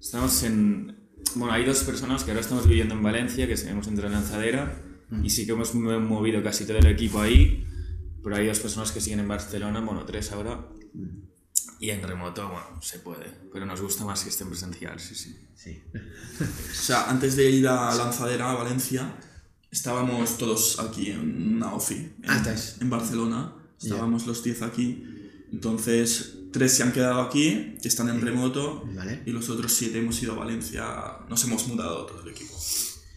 [0.00, 0.96] Estamos en.
[1.34, 4.80] Bueno, hay dos personas que ahora estamos viviendo en Valencia, que seguimos entre lanzadera,
[5.22, 7.66] y sí que hemos mo- movido casi todo el equipo ahí,
[8.22, 10.68] pero hay dos personas que siguen en Barcelona, bueno, tres ahora,
[11.84, 15.14] y en remoto, bueno, se puede, pero nos gusta más que esté en presencial, sí,
[15.14, 15.36] sí.
[15.54, 15.82] Sí.
[16.42, 19.16] O sea, antes de ir a Lanzadera, a Valencia,
[19.70, 21.94] estábamos todos aquí en una OFI.
[21.94, 22.76] En, Ah, estáis.
[22.80, 23.52] en Barcelona.
[23.80, 25.04] Estábamos los 10 aquí.
[25.52, 28.84] Entonces, tres se han quedado aquí, que están en remoto.
[28.94, 29.22] Vale.
[29.26, 30.84] Y los otros siete hemos ido a Valencia.
[31.28, 32.54] Nos hemos mudado todo el equipo.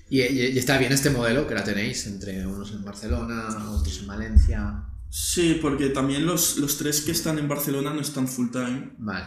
[0.09, 3.99] ¿Y, y- y está bien este modelo que la tenéis entre unos en Barcelona, otros
[3.99, 4.83] en Valencia?
[5.09, 8.91] Sí, porque también los, los tres que están en Barcelona no están full time.
[8.97, 9.25] Vale.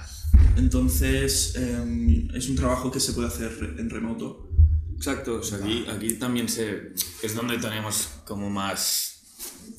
[0.56, 4.50] Entonces, em, es un trabajo que se puede hacer en remoto.
[4.96, 9.22] Exacto, o sea, aquí, aquí también se, es donde tenemos como más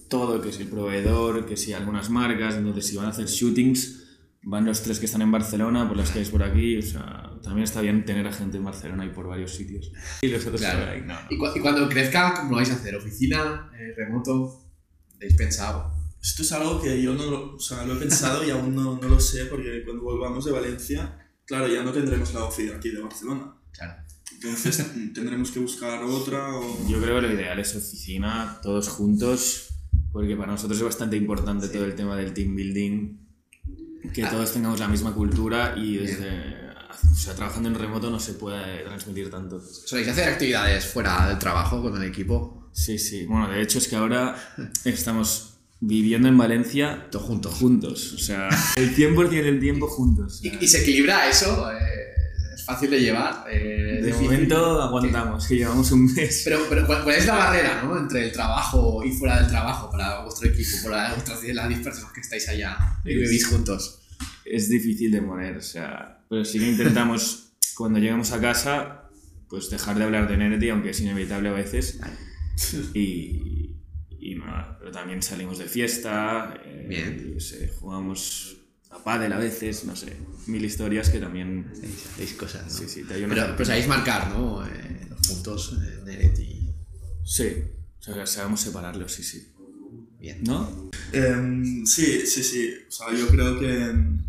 [0.09, 3.99] todo, que si el proveedor, que si algunas marcas, entonces si van a hacer shootings,
[4.43, 7.63] van los tres que están en Barcelona, por las calles por aquí, o sea, también
[7.65, 9.91] está bien tener a gente en Barcelona y por varios sitios.
[10.23, 10.89] Y los otros Claro.
[10.91, 11.19] ahí, no, no.
[11.29, 12.95] ¿Y, cu- y cuando crezca, cómo lo vais a hacer?
[12.95, 13.69] ¿Oficina?
[13.79, 14.70] Eh, ¿Remoto?
[15.21, 15.93] ¿Habéis pensado?
[16.19, 18.97] Esto es algo que yo no lo, o sea, lo he pensado y aún no,
[18.99, 22.89] no lo sé porque cuando volvamos de Valencia, claro, ya no tendremos la oficina aquí
[22.89, 23.53] de Barcelona.
[23.71, 24.01] Claro.
[24.33, 26.87] Entonces tendremos que buscar otra o...
[26.87, 29.75] Yo creo que lo ideal es oficina, todos juntos,
[30.11, 33.19] porque para nosotros es bastante importante todo el tema del team building,
[34.11, 36.71] que todos tengamos la misma cultura y desde,
[37.11, 39.61] o sea, trabajando en remoto no se puede transmitir tanto.
[39.61, 42.60] ¿Soléis hacer actividades fuera del trabajo con el equipo?
[42.71, 43.25] Sí, sí.
[43.25, 44.35] Bueno, de hecho es que ahora
[44.85, 47.53] estamos viviendo en Valencia Todos juntos.
[47.55, 50.35] juntos, o sea, el 100% del tiempo juntos.
[50.35, 51.71] o sea, ¿Y, y se equilibra eso?
[51.71, 51.77] Eh,
[52.53, 53.45] ¿Es fácil de llevar?
[53.51, 56.41] Eh, ¿es de momento aguantamos, que llevamos un mes.
[56.43, 57.97] Pero, pero ¿cuál, es la barrera ¿no?
[57.97, 62.11] entre el trabajo y fuera del trabajo para vuestro equipo, para vuestras las 10 personas
[62.13, 63.97] que estáis allá y vivís juntos?
[64.45, 69.09] es difícil de poner, o sea, pero sí que intentamos cuando llegamos a casa,
[69.49, 71.99] pues dejar de hablar de Nerdy, aunque es inevitable a veces,
[72.93, 73.75] y,
[74.19, 77.39] y nada, pero también salimos de fiesta, eh, Bien.
[77.41, 78.57] sé, jugamos
[78.89, 82.69] a pádel a veces, no sé, mil historias que también, Hacéis, hacéis cosas, ¿no?
[82.79, 84.65] sí, sí, te ayudan Pero, sabéis marcar, ¿no?
[84.65, 86.69] Eh, los puntos eh, Neret y...
[87.23, 87.45] Sí,
[87.99, 89.47] o sea, sabemos separarlos, sí, sí.
[90.19, 90.43] Bien.
[90.43, 90.91] ¿No?
[91.13, 92.73] Em, sí, sí, sí.
[92.87, 94.23] O sea, yo creo que em,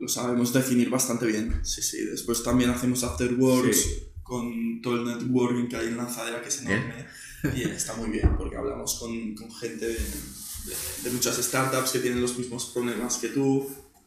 [0.00, 1.60] lo sabemos definir bastante bien.
[1.62, 2.04] Sí, sí.
[2.04, 3.90] Después también hacemos afterworks Sí.
[4.22, 7.06] con todo el networking que hay en Lanzadera, que es enorme.
[7.54, 11.98] Y está muy bien, porque hablamos con, con gente de, de- de muchas startups que
[11.98, 13.58] tienen los mismos problemas que tú.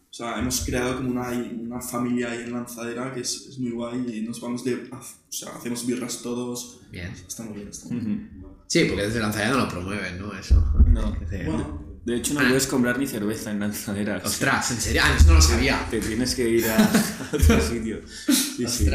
[0.09, 3.71] O sea, hemos creado como una, una familia ahí en Lanzadera que es, es muy
[3.71, 4.75] guay y nos vamos de...
[4.91, 6.79] O sea, hacemos birras todos.
[6.89, 7.11] Bien.
[7.27, 8.43] Está muy bien, está muy bien.
[8.67, 10.33] Sí, porque desde lanzadera no lo promueven, ¿no?
[10.33, 10.55] Eso.
[10.87, 11.15] No.
[11.45, 12.45] Bueno, De hecho, no Ah.
[12.47, 14.19] puedes comprar ni cerveza en lanzadera.
[14.25, 15.01] Ostras, ¿en serio?
[15.05, 15.85] Ah, eso no lo sabía.
[15.91, 18.01] Te tienes que ir a, a otro sitio.
[18.07, 18.85] Sí, sí.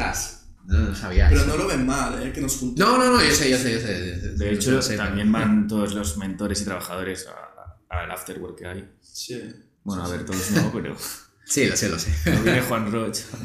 [0.66, 1.51] No, no sabía pero eso.
[1.51, 2.33] no lo ven mal, ¿eh?
[2.33, 2.92] Que nos juntemos.
[2.92, 3.87] No, no, no, yo sé, yo sé, yo sé.
[4.14, 7.27] yo sé, De yo hecho, sé, también van todos los mentores y trabajadores
[7.88, 8.90] al afterwork que hay.
[9.01, 9.42] Sí.
[9.85, 10.96] Bueno, a ver, todos no, pero
[11.44, 12.11] Sí, lo sé, lo sé.
[12.31, 13.18] no viene Juan Roch.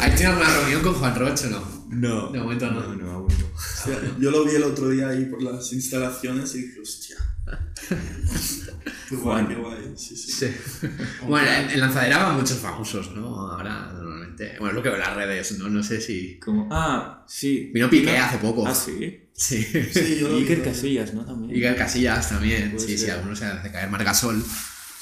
[0.00, 1.86] ¿Has tenido alguna reunión con Juan Roche o no?
[1.90, 2.28] No.
[2.32, 2.80] De momento no.
[2.80, 4.18] No, no, aún no.
[4.18, 7.16] Yo lo vi el otro día ahí por las instalaciones y dije, hostia.
[9.08, 9.92] Qué guay, qué guay.
[9.96, 10.32] Sí, sí.
[10.32, 10.86] Sí.
[11.26, 13.50] Bueno, en, en lanzadera van muchos famosos, ¿no?
[13.50, 14.56] Ahora, normalmente.
[14.58, 15.68] Bueno, es lo que veo en las redes, ¿no?
[15.68, 16.38] No sé si.
[16.38, 17.70] Como, ah, sí.
[17.72, 18.66] Vino Piqué hace poco.
[18.66, 19.28] Ah, sí.
[19.32, 19.62] Sí.
[19.62, 20.62] Sí, yo Iker.
[20.62, 21.24] Casillas, ¿no?
[21.24, 21.56] También.
[21.56, 22.78] Y Casillas también.
[22.78, 24.42] Sí, sí, algunos se hace caer Margasol.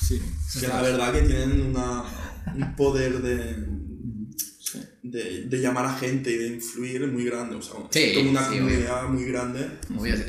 [0.00, 0.22] Sí.
[0.60, 2.04] Que la verdad que tienen una,
[2.54, 3.56] un poder de,
[5.10, 7.56] de, de llamar a gente y de influir muy grande.
[7.56, 9.66] O sea, Sí, como una sí, comunidad muy grande.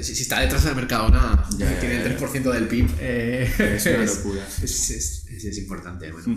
[0.04, 2.90] Si, si está detrás del Mercadona, Ya, que ya, tiene ya, el 3% del PIB,
[3.00, 4.48] eh, Es una locura.
[4.63, 6.12] Es, es- es- es importante.
[6.12, 6.36] Bueno,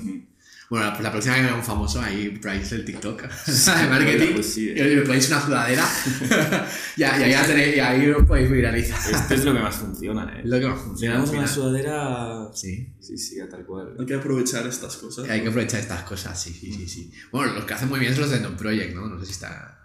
[0.71, 4.35] bueno la, la próxima que me haga un famoso, ahí Price el TikTok de marketing,
[4.35, 4.71] pues sí.
[4.71, 5.85] y me ponéis una sudadera,
[6.97, 8.99] ya, ya, ya tenéis, y ahí os podéis viralizar.
[9.13, 10.43] Esto es lo que más funciona, ¿eh?
[10.45, 11.15] Lo que más Si funciona.
[11.17, 12.49] damos al una sudadera.
[12.55, 12.89] Sí.
[13.01, 13.97] Sí, sí, a tal cual.
[13.99, 15.29] Hay que aprovechar estas cosas.
[15.29, 17.13] Hay que aprovechar estas cosas, sí, sí, sí, sí.
[17.33, 19.07] Bueno, los que hacen muy bien son los de Non Project, ¿no?
[19.09, 19.77] No sé si está...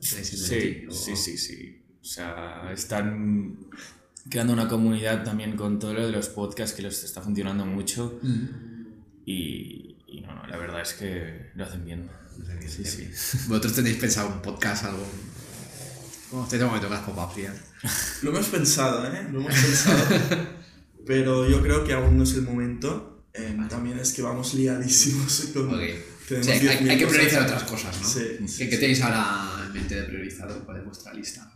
[0.00, 1.82] Sí, o- sí, sí, sí.
[2.00, 3.56] O sea, están
[4.30, 8.18] creando una comunidad también con todo lo de los podcasts que les está funcionando mucho.
[9.26, 12.10] Y, y no, no, la verdad es que lo hacen bien.
[12.68, 13.10] Sí, sí.
[13.48, 15.06] ¿Vosotros tenéis pensado un podcast, algo?
[16.30, 17.54] ¿Cómo estáis de momento con las pop-ups ya?
[18.22, 19.28] Lo hemos pensado, ¿eh?
[19.32, 20.04] Lo hemos pensado.
[21.06, 23.24] pero yo creo que aún no es el momento.
[23.34, 25.68] Eh, también es que vamos liadísimos con...
[26.28, 27.16] Tenemos hay, hay- 10.000 hay que cosas.
[27.18, 28.08] priorizar otras cosas, ¿no?
[28.08, 30.48] Sí, ¿Qué, sí, qué tenéis ahora en mente de priorizar?
[30.64, 31.52] ¿Cuál es vuestra lista?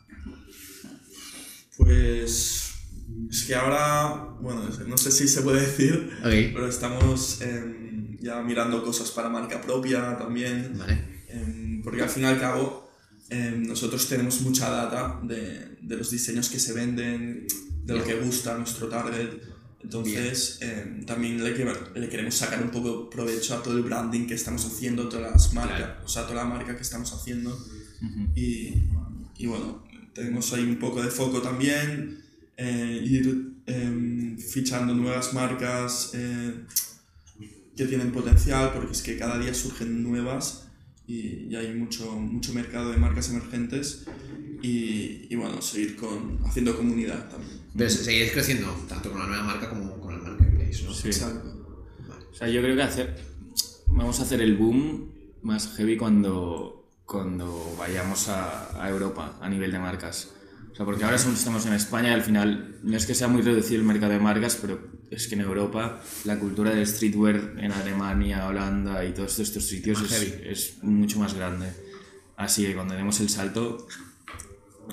[1.76, 2.70] Pues
[3.30, 7.93] es que ahora, bueno, no sé si se puede decir, pero estamos em,
[8.24, 10.96] ya mirando cosas para marca propia también, Vale.
[11.28, 12.64] em, porque al fin y al cabo
[13.30, 17.46] em, nosotros tenemos mucha data de, de los diseños que se venden,
[17.84, 19.28] de lo que gusta a nuestro target.
[19.82, 21.50] Entonces, em, también le,
[22.02, 25.52] le queremos sacar un poco provecho a todo el branding que estamos haciendo, todas las
[25.52, 26.04] marcas, Claro.
[26.04, 27.50] o sea, toda la marca que estamos haciendo.
[28.34, 28.74] y,
[29.38, 29.84] y bueno,
[30.14, 32.22] tenemos ahí un poco de foco también,
[32.56, 36.54] eh, ir em, fichando nuevas marcas eh,
[37.76, 40.68] que tienen potencial, porque es que cada día surgen nuevas
[41.06, 44.06] y, y hay mucho, mucho mercado de marcas emergentes
[44.62, 47.60] y, y bueno, seguir con, haciendo comunidad también.
[47.76, 50.94] Pero se- seguiréis creciendo, tanto con la nueva marca como con el marketplace, ¿no?
[50.94, 51.08] Sí.
[51.08, 51.50] Exacto.
[52.30, 53.16] O sea, yo creo que hacer,
[53.88, 55.10] vamos a hacer el boom
[55.42, 60.30] más heavy cuando, cuando vayamos a, a Europa a nivel de marcas.
[60.72, 63.42] O sea, porque ahora estamos en España y al final no es que sea muy
[63.42, 67.72] reducido el mercado de marcas, pero es que en Europa la cultura del streetwear en
[67.72, 71.68] Alemania, Holanda y todos estos sitios Más es, es mucho más grande.
[72.36, 73.86] Así que cuando demos el salto,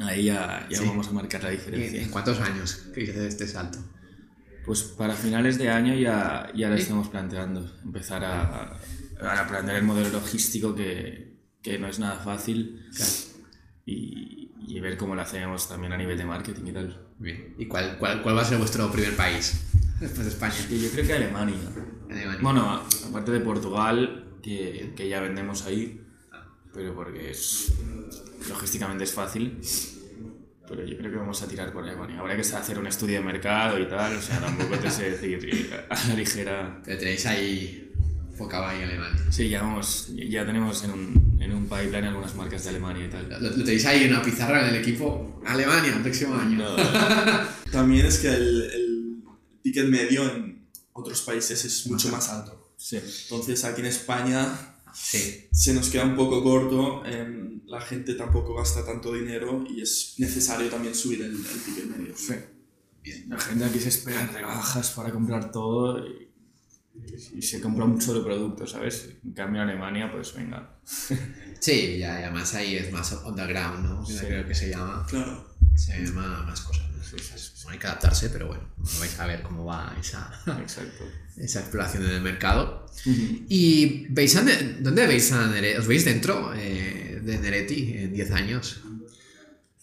[0.01, 0.85] ahí ya, ya Sí.
[0.85, 2.01] vamos a marcar la ¿Y diferencia.
[2.03, 3.79] ¿En cuántos años hice este salto?
[4.65, 7.67] Pues para finales de año ya, ya lo estamos planteando.
[7.83, 8.77] Empezar a,
[9.19, 12.85] a plantear el modelo logístico que, que no es nada fácil
[13.85, 17.07] y, y ver cómo lo hacemos también a nivel de marketing y tal.
[17.17, 17.55] Bien.
[17.57, 19.63] ¿Y cuál, cuál, cuál va a ser vuestro primer país
[20.01, 20.55] después de España?
[20.69, 21.55] Y yo creo que Alemania.
[22.09, 22.39] Alemania.
[22.41, 26.01] Bueno, aparte de Portugal, que, que ya vendemos ahí,
[26.73, 27.73] pero porque es
[28.49, 29.59] logísticamente es fácil.
[30.67, 32.19] Pero yo creo que vamos a tirar por Alemania.
[32.19, 35.69] Habrá que hacer un estudio de mercado y tal, o sea, tampoco te sé decir
[35.89, 36.81] a la ligera.
[36.83, 37.91] Pero tenéis ahí
[38.49, 39.21] ahí en Alemania.
[39.29, 43.09] Sí, ya, vamos, ya tenemos en un, en un pipeline algunas marcas de Alemania y
[43.09, 43.29] tal.
[43.29, 46.65] Lo, lo tenéis ahí en una pizarra en el equipo Alemania, el próximo año.
[47.71, 48.80] También es que el, el
[49.61, 52.73] ticket medio en otros países es mucho más alto.
[52.77, 52.97] Sí.
[53.23, 55.47] Entonces aquí en España Sí.
[55.51, 60.15] se nos queda un poco corto, em, la gente tampoco gasta tanto dinero y es
[60.17, 62.13] necesario también subir el, el ticket medio.
[62.17, 62.33] Sí.
[63.27, 66.29] La gente aquí se espera rebajas para comprar todo y,
[67.35, 69.09] y se compra un solo producto, ¿sabes?
[69.23, 70.77] En cambio en Alemania, pues venga.
[71.61, 74.03] Sí, ya, y además ahí es más underground, ¿no?
[74.05, 74.15] Sí.
[74.19, 75.05] Creo que se llama.
[75.07, 75.47] Claro.
[75.75, 76.85] Se llama más cosas.
[77.69, 78.67] Hay que adaptarse, pero bueno,
[78.99, 80.31] vais a ver cómo va esa,
[81.37, 82.85] esa exploración en el mercado.
[83.05, 84.45] ¿Y veis a
[84.79, 85.79] dónde veis a Neretti?
[85.79, 88.81] ¿Os veis dentro eh, de Neretti en 10 años?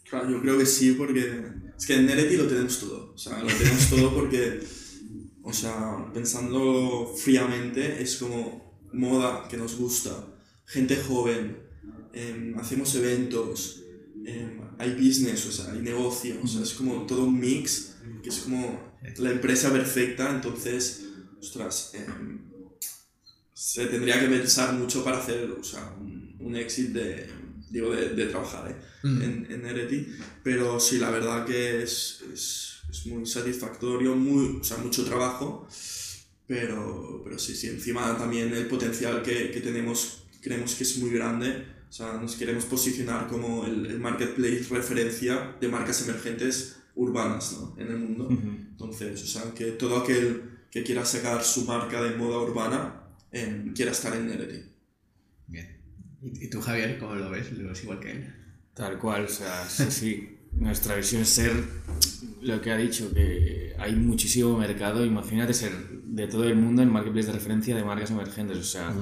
[0.09, 1.45] Claro, yo creo que sí, porque
[1.77, 3.13] es que en Nereti lo tenemos todo.
[3.15, 4.61] O sea, lo tenemos todo porque,
[5.43, 10.27] o sea, pensando fríamente, es como moda que nos gusta,
[10.65, 11.59] gente joven,
[12.13, 13.83] em, hacemos eventos,
[14.29, 18.29] em, hay business, o sea, hay negocio, o sea, es como todo un mix, que
[18.29, 21.05] es como la empresa perfecta, entonces,
[21.41, 22.41] ostras, em,
[23.53, 27.29] se tendría que pensar mucho para hacer, o sea, un, un éxito de,
[27.71, 28.77] digo, de, de trabajar, ¿eh?
[29.03, 29.23] Mm.
[29.23, 30.07] en, en Nereti,
[30.43, 35.69] pero sí, la verdad que es, es, es muy satisfactorio, muy, o sea, mucho trabajo,
[36.47, 41.11] pero, pero sí, sí, encima también el potencial que, que tenemos creemos que es muy
[41.11, 47.59] grande, o sea, nos queremos posicionar como el, el marketplace referencia de marcas emergentes urbanas
[47.59, 47.75] ¿no?
[47.79, 48.29] en el mundo.
[48.31, 53.01] Entonces, o sea, que todo aquel que quiera sacar su marca de moda urbana
[53.33, 54.65] eh, quiera estar en Nereti.
[55.47, 55.81] Bien.
[56.23, 57.53] ¿Y, y tú, Javier, cómo lo ves?
[57.53, 58.35] ¿Lo ves igual que él?
[58.75, 60.39] Tal cual, o sea, sí, sí.
[60.53, 61.53] nuestra visión es ser
[62.43, 65.05] lo que ha dicho, que hay muchísimo mercado.
[65.05, 65.73] Imagínate ser
[66.05, 68.59] de todo el mundo en marketplace de referencia de marcas emergentes.
[68.59, 68.95] O sea,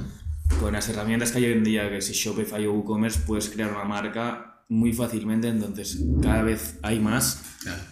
[0.60, 3.70] con las herramientas que hay hoy en día, que si Shopify o WooCommerce, puedes crear
[3.72, 5.48] una marca muy fácilmente.
[5.48, 7.42] Entonces, cada vez hay más.
[7.62, 7.82] Claro.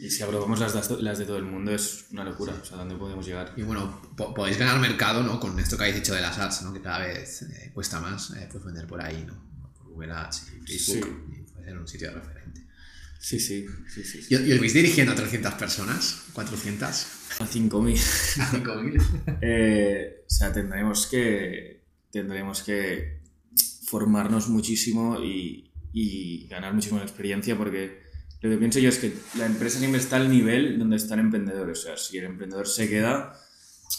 [0.00, 2.54] Y si aprobamos las, de- las de todo el mundo, es una locura.
[2.60, 3.52] O sea, ¿dónde podemos llegar?
[3.56, 5.38] Y bueno, po- podéis ganar mercado, ¿no?
[5.40, 6.72] Con esto que habéis dicho de las ads, ¿no?
[6.72, 9.34] Que cada vez eh, cuesta más eh, pues vender por ahí, ¿no?
[9.78, 11.26] Por Google Ads y Facebook.
[11.36, 12.66] Y puede ser un sitio de referente.
[13.18, 14.22] Sí, sí, sí, sí.
[14.22, 14.34] sí.
[14.34, 16.22] ¿Y, y os vais dirigiendo a 300 personas?
[16.34, 16.82] ¿400?
[17.40, 18.40] A 5.000.
[18.40, 19.38] ¿A 5.000?
[19.42, 21.81] Eh, o sea, tendremos que,
[22.12, 23.22] tendremos que
[23.86, 28.02] formarnos muchísimo y, y ganar muchísima experiencia porque
[28.42, 31.78] lo que pienso yo es que la empresa siempre está al nivel donde están emprendedores.
[31.78, 33.38] O sea, si el emprendedor se queda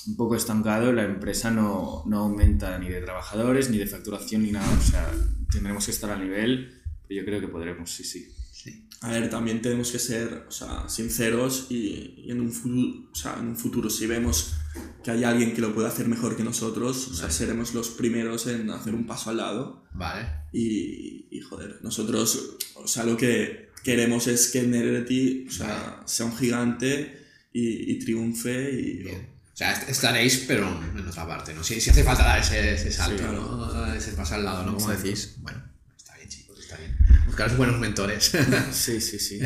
[0.07, 4.51] un poco estancado, la empresa no, no aumenta ni de trabajadores, ni de facturación, ni
[4.51, 4.69] nada.
[4.77, 5.09] O sea,
[5.49, 8.33] tendremos que estar al nivel, pero yo creo que podremos, sí, sí.
[8.51, 8.87] Sí.
[9.01, 13.15] A ver, también tenemos que ser o sea, sinceros y, y en, un futuro, o
[13.15, 14.55] sea, en un futuro si vemos
[15.03, 18.47] que hay alguien que lo puede hacer mejor que nosotros, o sea, seremos los primeros
[18.47, 20.27] en hacer un paso al lado Vale.
[20.51, 26.25] y, y, joder, nosotros, o sea, lo que queremos es que Nereti, o sea, sea
[26.25, 27.19] un gigante
[27.51, 29.03] y, y triunfe y...
[29.03, 29.33] Bien.
[29.53, 30.67] O sea, est- estaréis, pero
[30.97, 31.63] en otra parte, ¿no?
[31.63, 33.93] Si, si hace falta dar ese, ese salto, Sí, ¿no?
[33.93, 34.73] Ese paso al lado, ¿no?
[34.75, 35.35] Como decís.
[35.41, 35.61] Bueno,
[35.95, 36.97] está bien, chicos, está bien.
[37.27, 38.31] Buscaros buenos mentores.
[38.71, 39.39] Sí, sí, sí.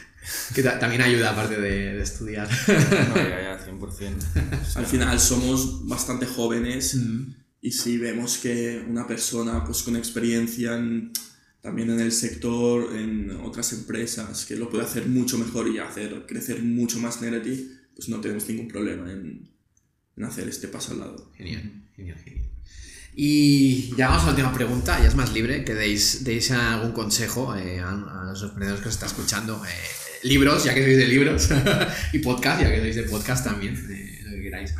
[0.54, 2.48] que ta- también ayuda, aparte de, de estudiar.
[2.48, 4.74] No, ya, ya, 100%.
[4.76, 7.34] Al final somos bastante jóvenes Mm.
[7.62, 11.12] y si vemos que una persona pues con experiencia en-
[11.62, 16.24] también en el sector, en otras empresas, que lo puede hacer mucho mejor y hacer
[16.26, 19.50] crecer mucho más Nereti, pues no tenemos ningún problema en,
[20.16, 21.30] en hacer este paso al lado.
[21.36, 22.46] Genial, genial, genial.
[23.14, 26.92] Y ya vamos a la última pregunta, ya es más libre, que deis, deis algún
[26.92, 29.62] consejo eh, a, a los emprendedores que os está escuchando.
[29.64, 29.68] eh,
[30.22, 31.48] libros, ya que sois de libros,
[32.12, 34.74] y podcast, ya que sois de podcast también, eh, lo que queráis.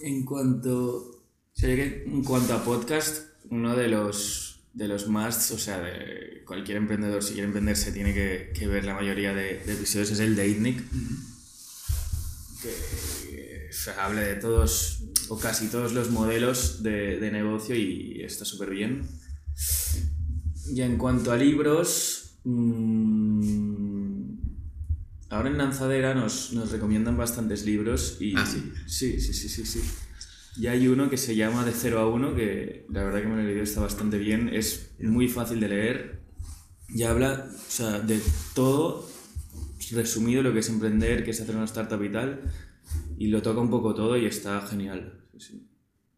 [0.00, 1.24] En cuanto,
[1.54, 6.76] que en cuanto a podcast, uno de los, de los musts, o sea, de cualquier
[6.76, 10.20] emprendedor, si quiere emprender, se tiene que, que ver la mayoría de, de episodios, es
[10.20, 10.82] el de ITNIC,
[12.62, 18.22] que o sea, habla de todos, o casi todos los modelos de, de negocio y
[18.22, 19.06] está súper bien.
[20.72, 24.32] Y en cuanto a libros, mm,
[25.30, 28.34] ahora en Lanzadera nos, nos recomiendan bastantes libros y...
[28.36, 28.72] Ah, sí.
[28.86, 29.82] Sí, sí, sí, sí, sí.
[30.56, 33.36] Y hay uno que se llama De 0 a 1, que la verdad que me
[33.36, 36.20] lo he leído, está bastante bien, es muy fácil de leer
[36.88, 38.20] y habla o sea, de
[38.54, 39.08] todo
[39.92, 42.40] resumido lo que es emprender, que es hacer una startup y tal,
[43.16, 45.20] y lo toca un poco todo y está genial.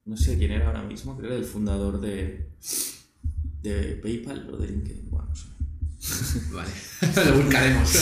[0.05, 2.51] No sé quién era ahora mismo, creo que era el fundador de,
[3.63, 5.10] de PayPal o de LinkedIn.
[6.53, 6.71] Vale,
[7.31, 7.93] lo buscaremos.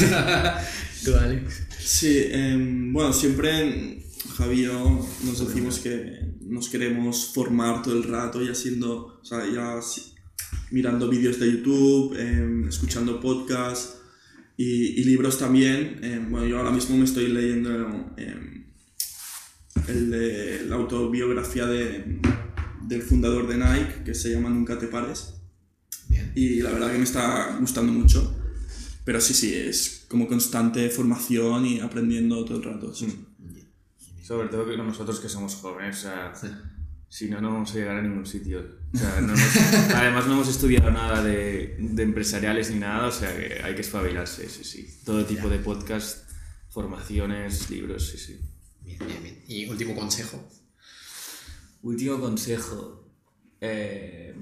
[1.05, 1.63] Tú, Alex.
[1.79, 4.05] Sí, em, bueno, siempre
[4.37, 9.25] Javi y yo nos decimos que nos queremos formar todo el rato, ya siendo, o
[9.25, 9.81] sea, ya
[10.71, 13.97] mirando vídeos de YouTube, em, escuchando podcasts
[14.57, 16.01] y, y libros también.
[16.03, 18.15] Em, bueno, yo ahora mismo me estoy leyendo
[19.89, 22.21] el de la autobiografía de,
[22.83, 25.38] del fundador de Nike, que se llama Nunca te pares.
[26.39, 28.35] Y la verdad que me está gustando mucho.
[29.05, 32.95] Pero sí, sí, es como constante formación y aprendiendo todo el rato.
[32.95, 33.25] sí.
[34.23, 36.35] Sobre todo que nosotros que somos jóvenes, o sea,
[37.09, 38.63] si no, no vamos a llegar a ningún sitio.
[38.93, 39.57] O sea, no hemos-
[39.95, 43.81] además no hemos estudiado nada de, de empresariales ni nada, o sea que hay que
[43.81, 45.01] espabilarse, sí, sí.
[45.07, 46.29] Todo tipo de podcast,
[46.69, 48.39] formaciones, libros, sí, sí.
[48.85, 49.43] Bien, bien, bien.
[49.49, 50.47] Y último consejo.
[51.83, 53.09] Último consejo.
[53.63, 54.35] Eh,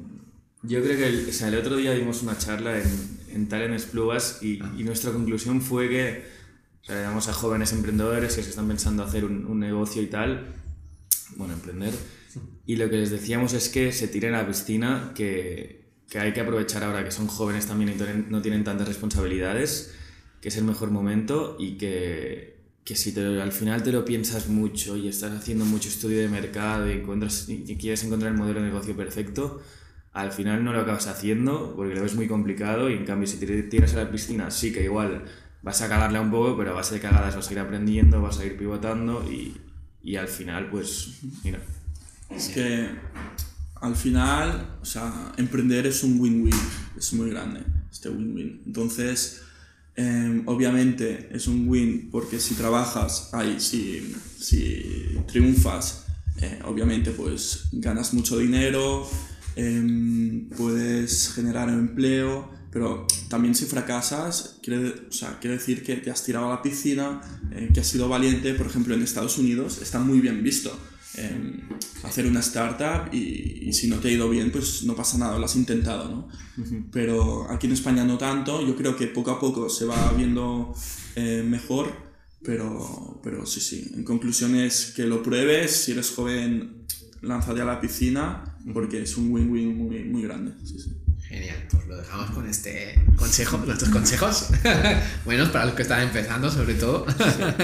[0.67, 2.89] yo creo que el, o sea, el otro día dimos una charla en,
[3.33, 6.25] en Talent Esplugas y, y nuestra conclusión fue que
[6.83, 10.03] o sea, le damos a jóvenes emprendedores que se están pensando hacer un, un negocio
[10.03, 10.55] y tal,
[11.37, 11.93] bueno, emprender,
[12.67, 16.33] y lo que les decíamos es que se tiren a la piscina, que, que hay
[16.33, 19.93] que aprovechar ahora que son jóvenes también y tienen- no tienen tantas responsabilidades,
[20.41, 24.05] que es el mejor momento y que, que si te lo- al final te lo
[24.05, 28.39] piensas mucho y estás haciendo mucho estudio de mercado y, encuentras, y quieres encontrar el
[28.39, 29.63] modelo de negocio perfecto,
[30.17, 33.37] al final no lo acabas haciendo porque lo ves muy complicado y en cambio si
[33.37, 35.25] te tiras a la piscina sí que igual
[35.63, 38.39] vas a cagarla un poco, pero a base de cagadas vas a ir aprendiendo, vas
[38.39, 39.55] a ir pivotando y,
[40.03, 41.59] y al final pues mira.
[42.31, 42.89] Es que
[43.75, 46.61] al final, o sea, emprender es un win-win,
[46.97, 47.61] es muy grande
[47.93, 48.63] este win-win.
[48.65, 49.43] Entonces,
[49.97, 56.07] eh, obviamente es un win porque si trabajas, ahí, si, si triunfas,
[56.41, 59.07] eh, obviamente pues ganas mucho dinero,
[59.57, 66.11] em, puedes generar empleo, Pero también si fracasas, quiere, o sea, quiere decir que te
[66.11, 68.53] has tirado a la piscina, eh, que has sido valiente.
[68.53, 70.79] Por ejemplo, en Estados Unidos está muy bien visto
[71.19, 71.61] eh,
[72.03, 75.39] hacer una startup y, y, si no te ha ido bien, pues no pasa nada,
[75.39, 76.29] lo has intentado, ¿no?
[76.93, 78.67] Pero aquí en España no tanto.
[78.67, 80.75] Yo creo que poco a poco se va viendo
[81.15, 81.91] eh, mejor,
[82.43, 83.93] pero, pero sí, sí.
[83.95, 86.87] En conclusión es que lo pruebes, si eres joven,
[87.23, 90.53] lánzate a la piscina, porque es un win-win muy, muy grande.
[90.65, 90.97] Sí, sí.
[91.29, 94.49] Genial, pues lo dejamos con este consejo, nuestros consejos.
[95.25, 97.05] Buenos para los que están empezando, sobre todo.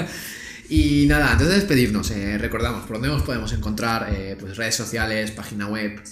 [0.68, 4.74] y nada, antes de despedirnos, eh, recordamos por dónde nos podemos encontrar, eh, pues redes
[4.74, 6.02] sociales, página web.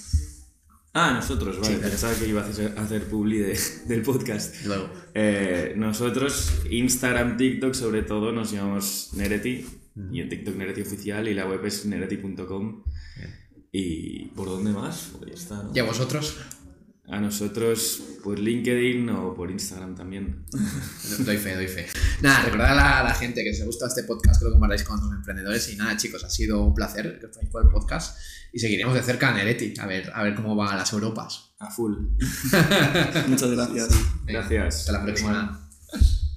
[0.92, 1.74] Ah, nosotros, vale.
[1.74, 4.64] Sí, pensaba que iba a hacer, a hacer publi de, del podcast.
[4.66, 4.90] Luego.
[5.14, 9.66] Eh, nosotros, Instagram, TikTok, sobre todo, nos llamamos Nereti.
[9.94, 10.14] Mm.
[10.14, 12.84] Y en TikTok Nereti Oficial y la web es nereti.com.
[13.72, 15.10] ¿Y por dónde más?
[15.18, 15.70] Pues ya está, ¿no?
[15.74, 16.36] ¿Y a vosotros?
[17.08, 20.44] A nosotros por LinkedIn o por Instagram también.
[21.24, 21.86] doy fe, doy fe.
[22.20, 24.52] Nada, recordad a la, a la, gente que os ha gustado este podcast, que lo
[24.52, 25.72] compartáis con otros emprendedores.
[25.72, 28.16] Y nada, chicos, ha sido un placer que estéis por el podcast.
[28.52, 31.52] Y seguiremos de cerca a Nereti, a ver, a ver cómo van las Europas.
[31.58, 31.94] A full.
[33.28, 33.88] Muchas gracias.
[34.26, 34.76] Gracias.
[34.80, 35.68] Hasta la próxima.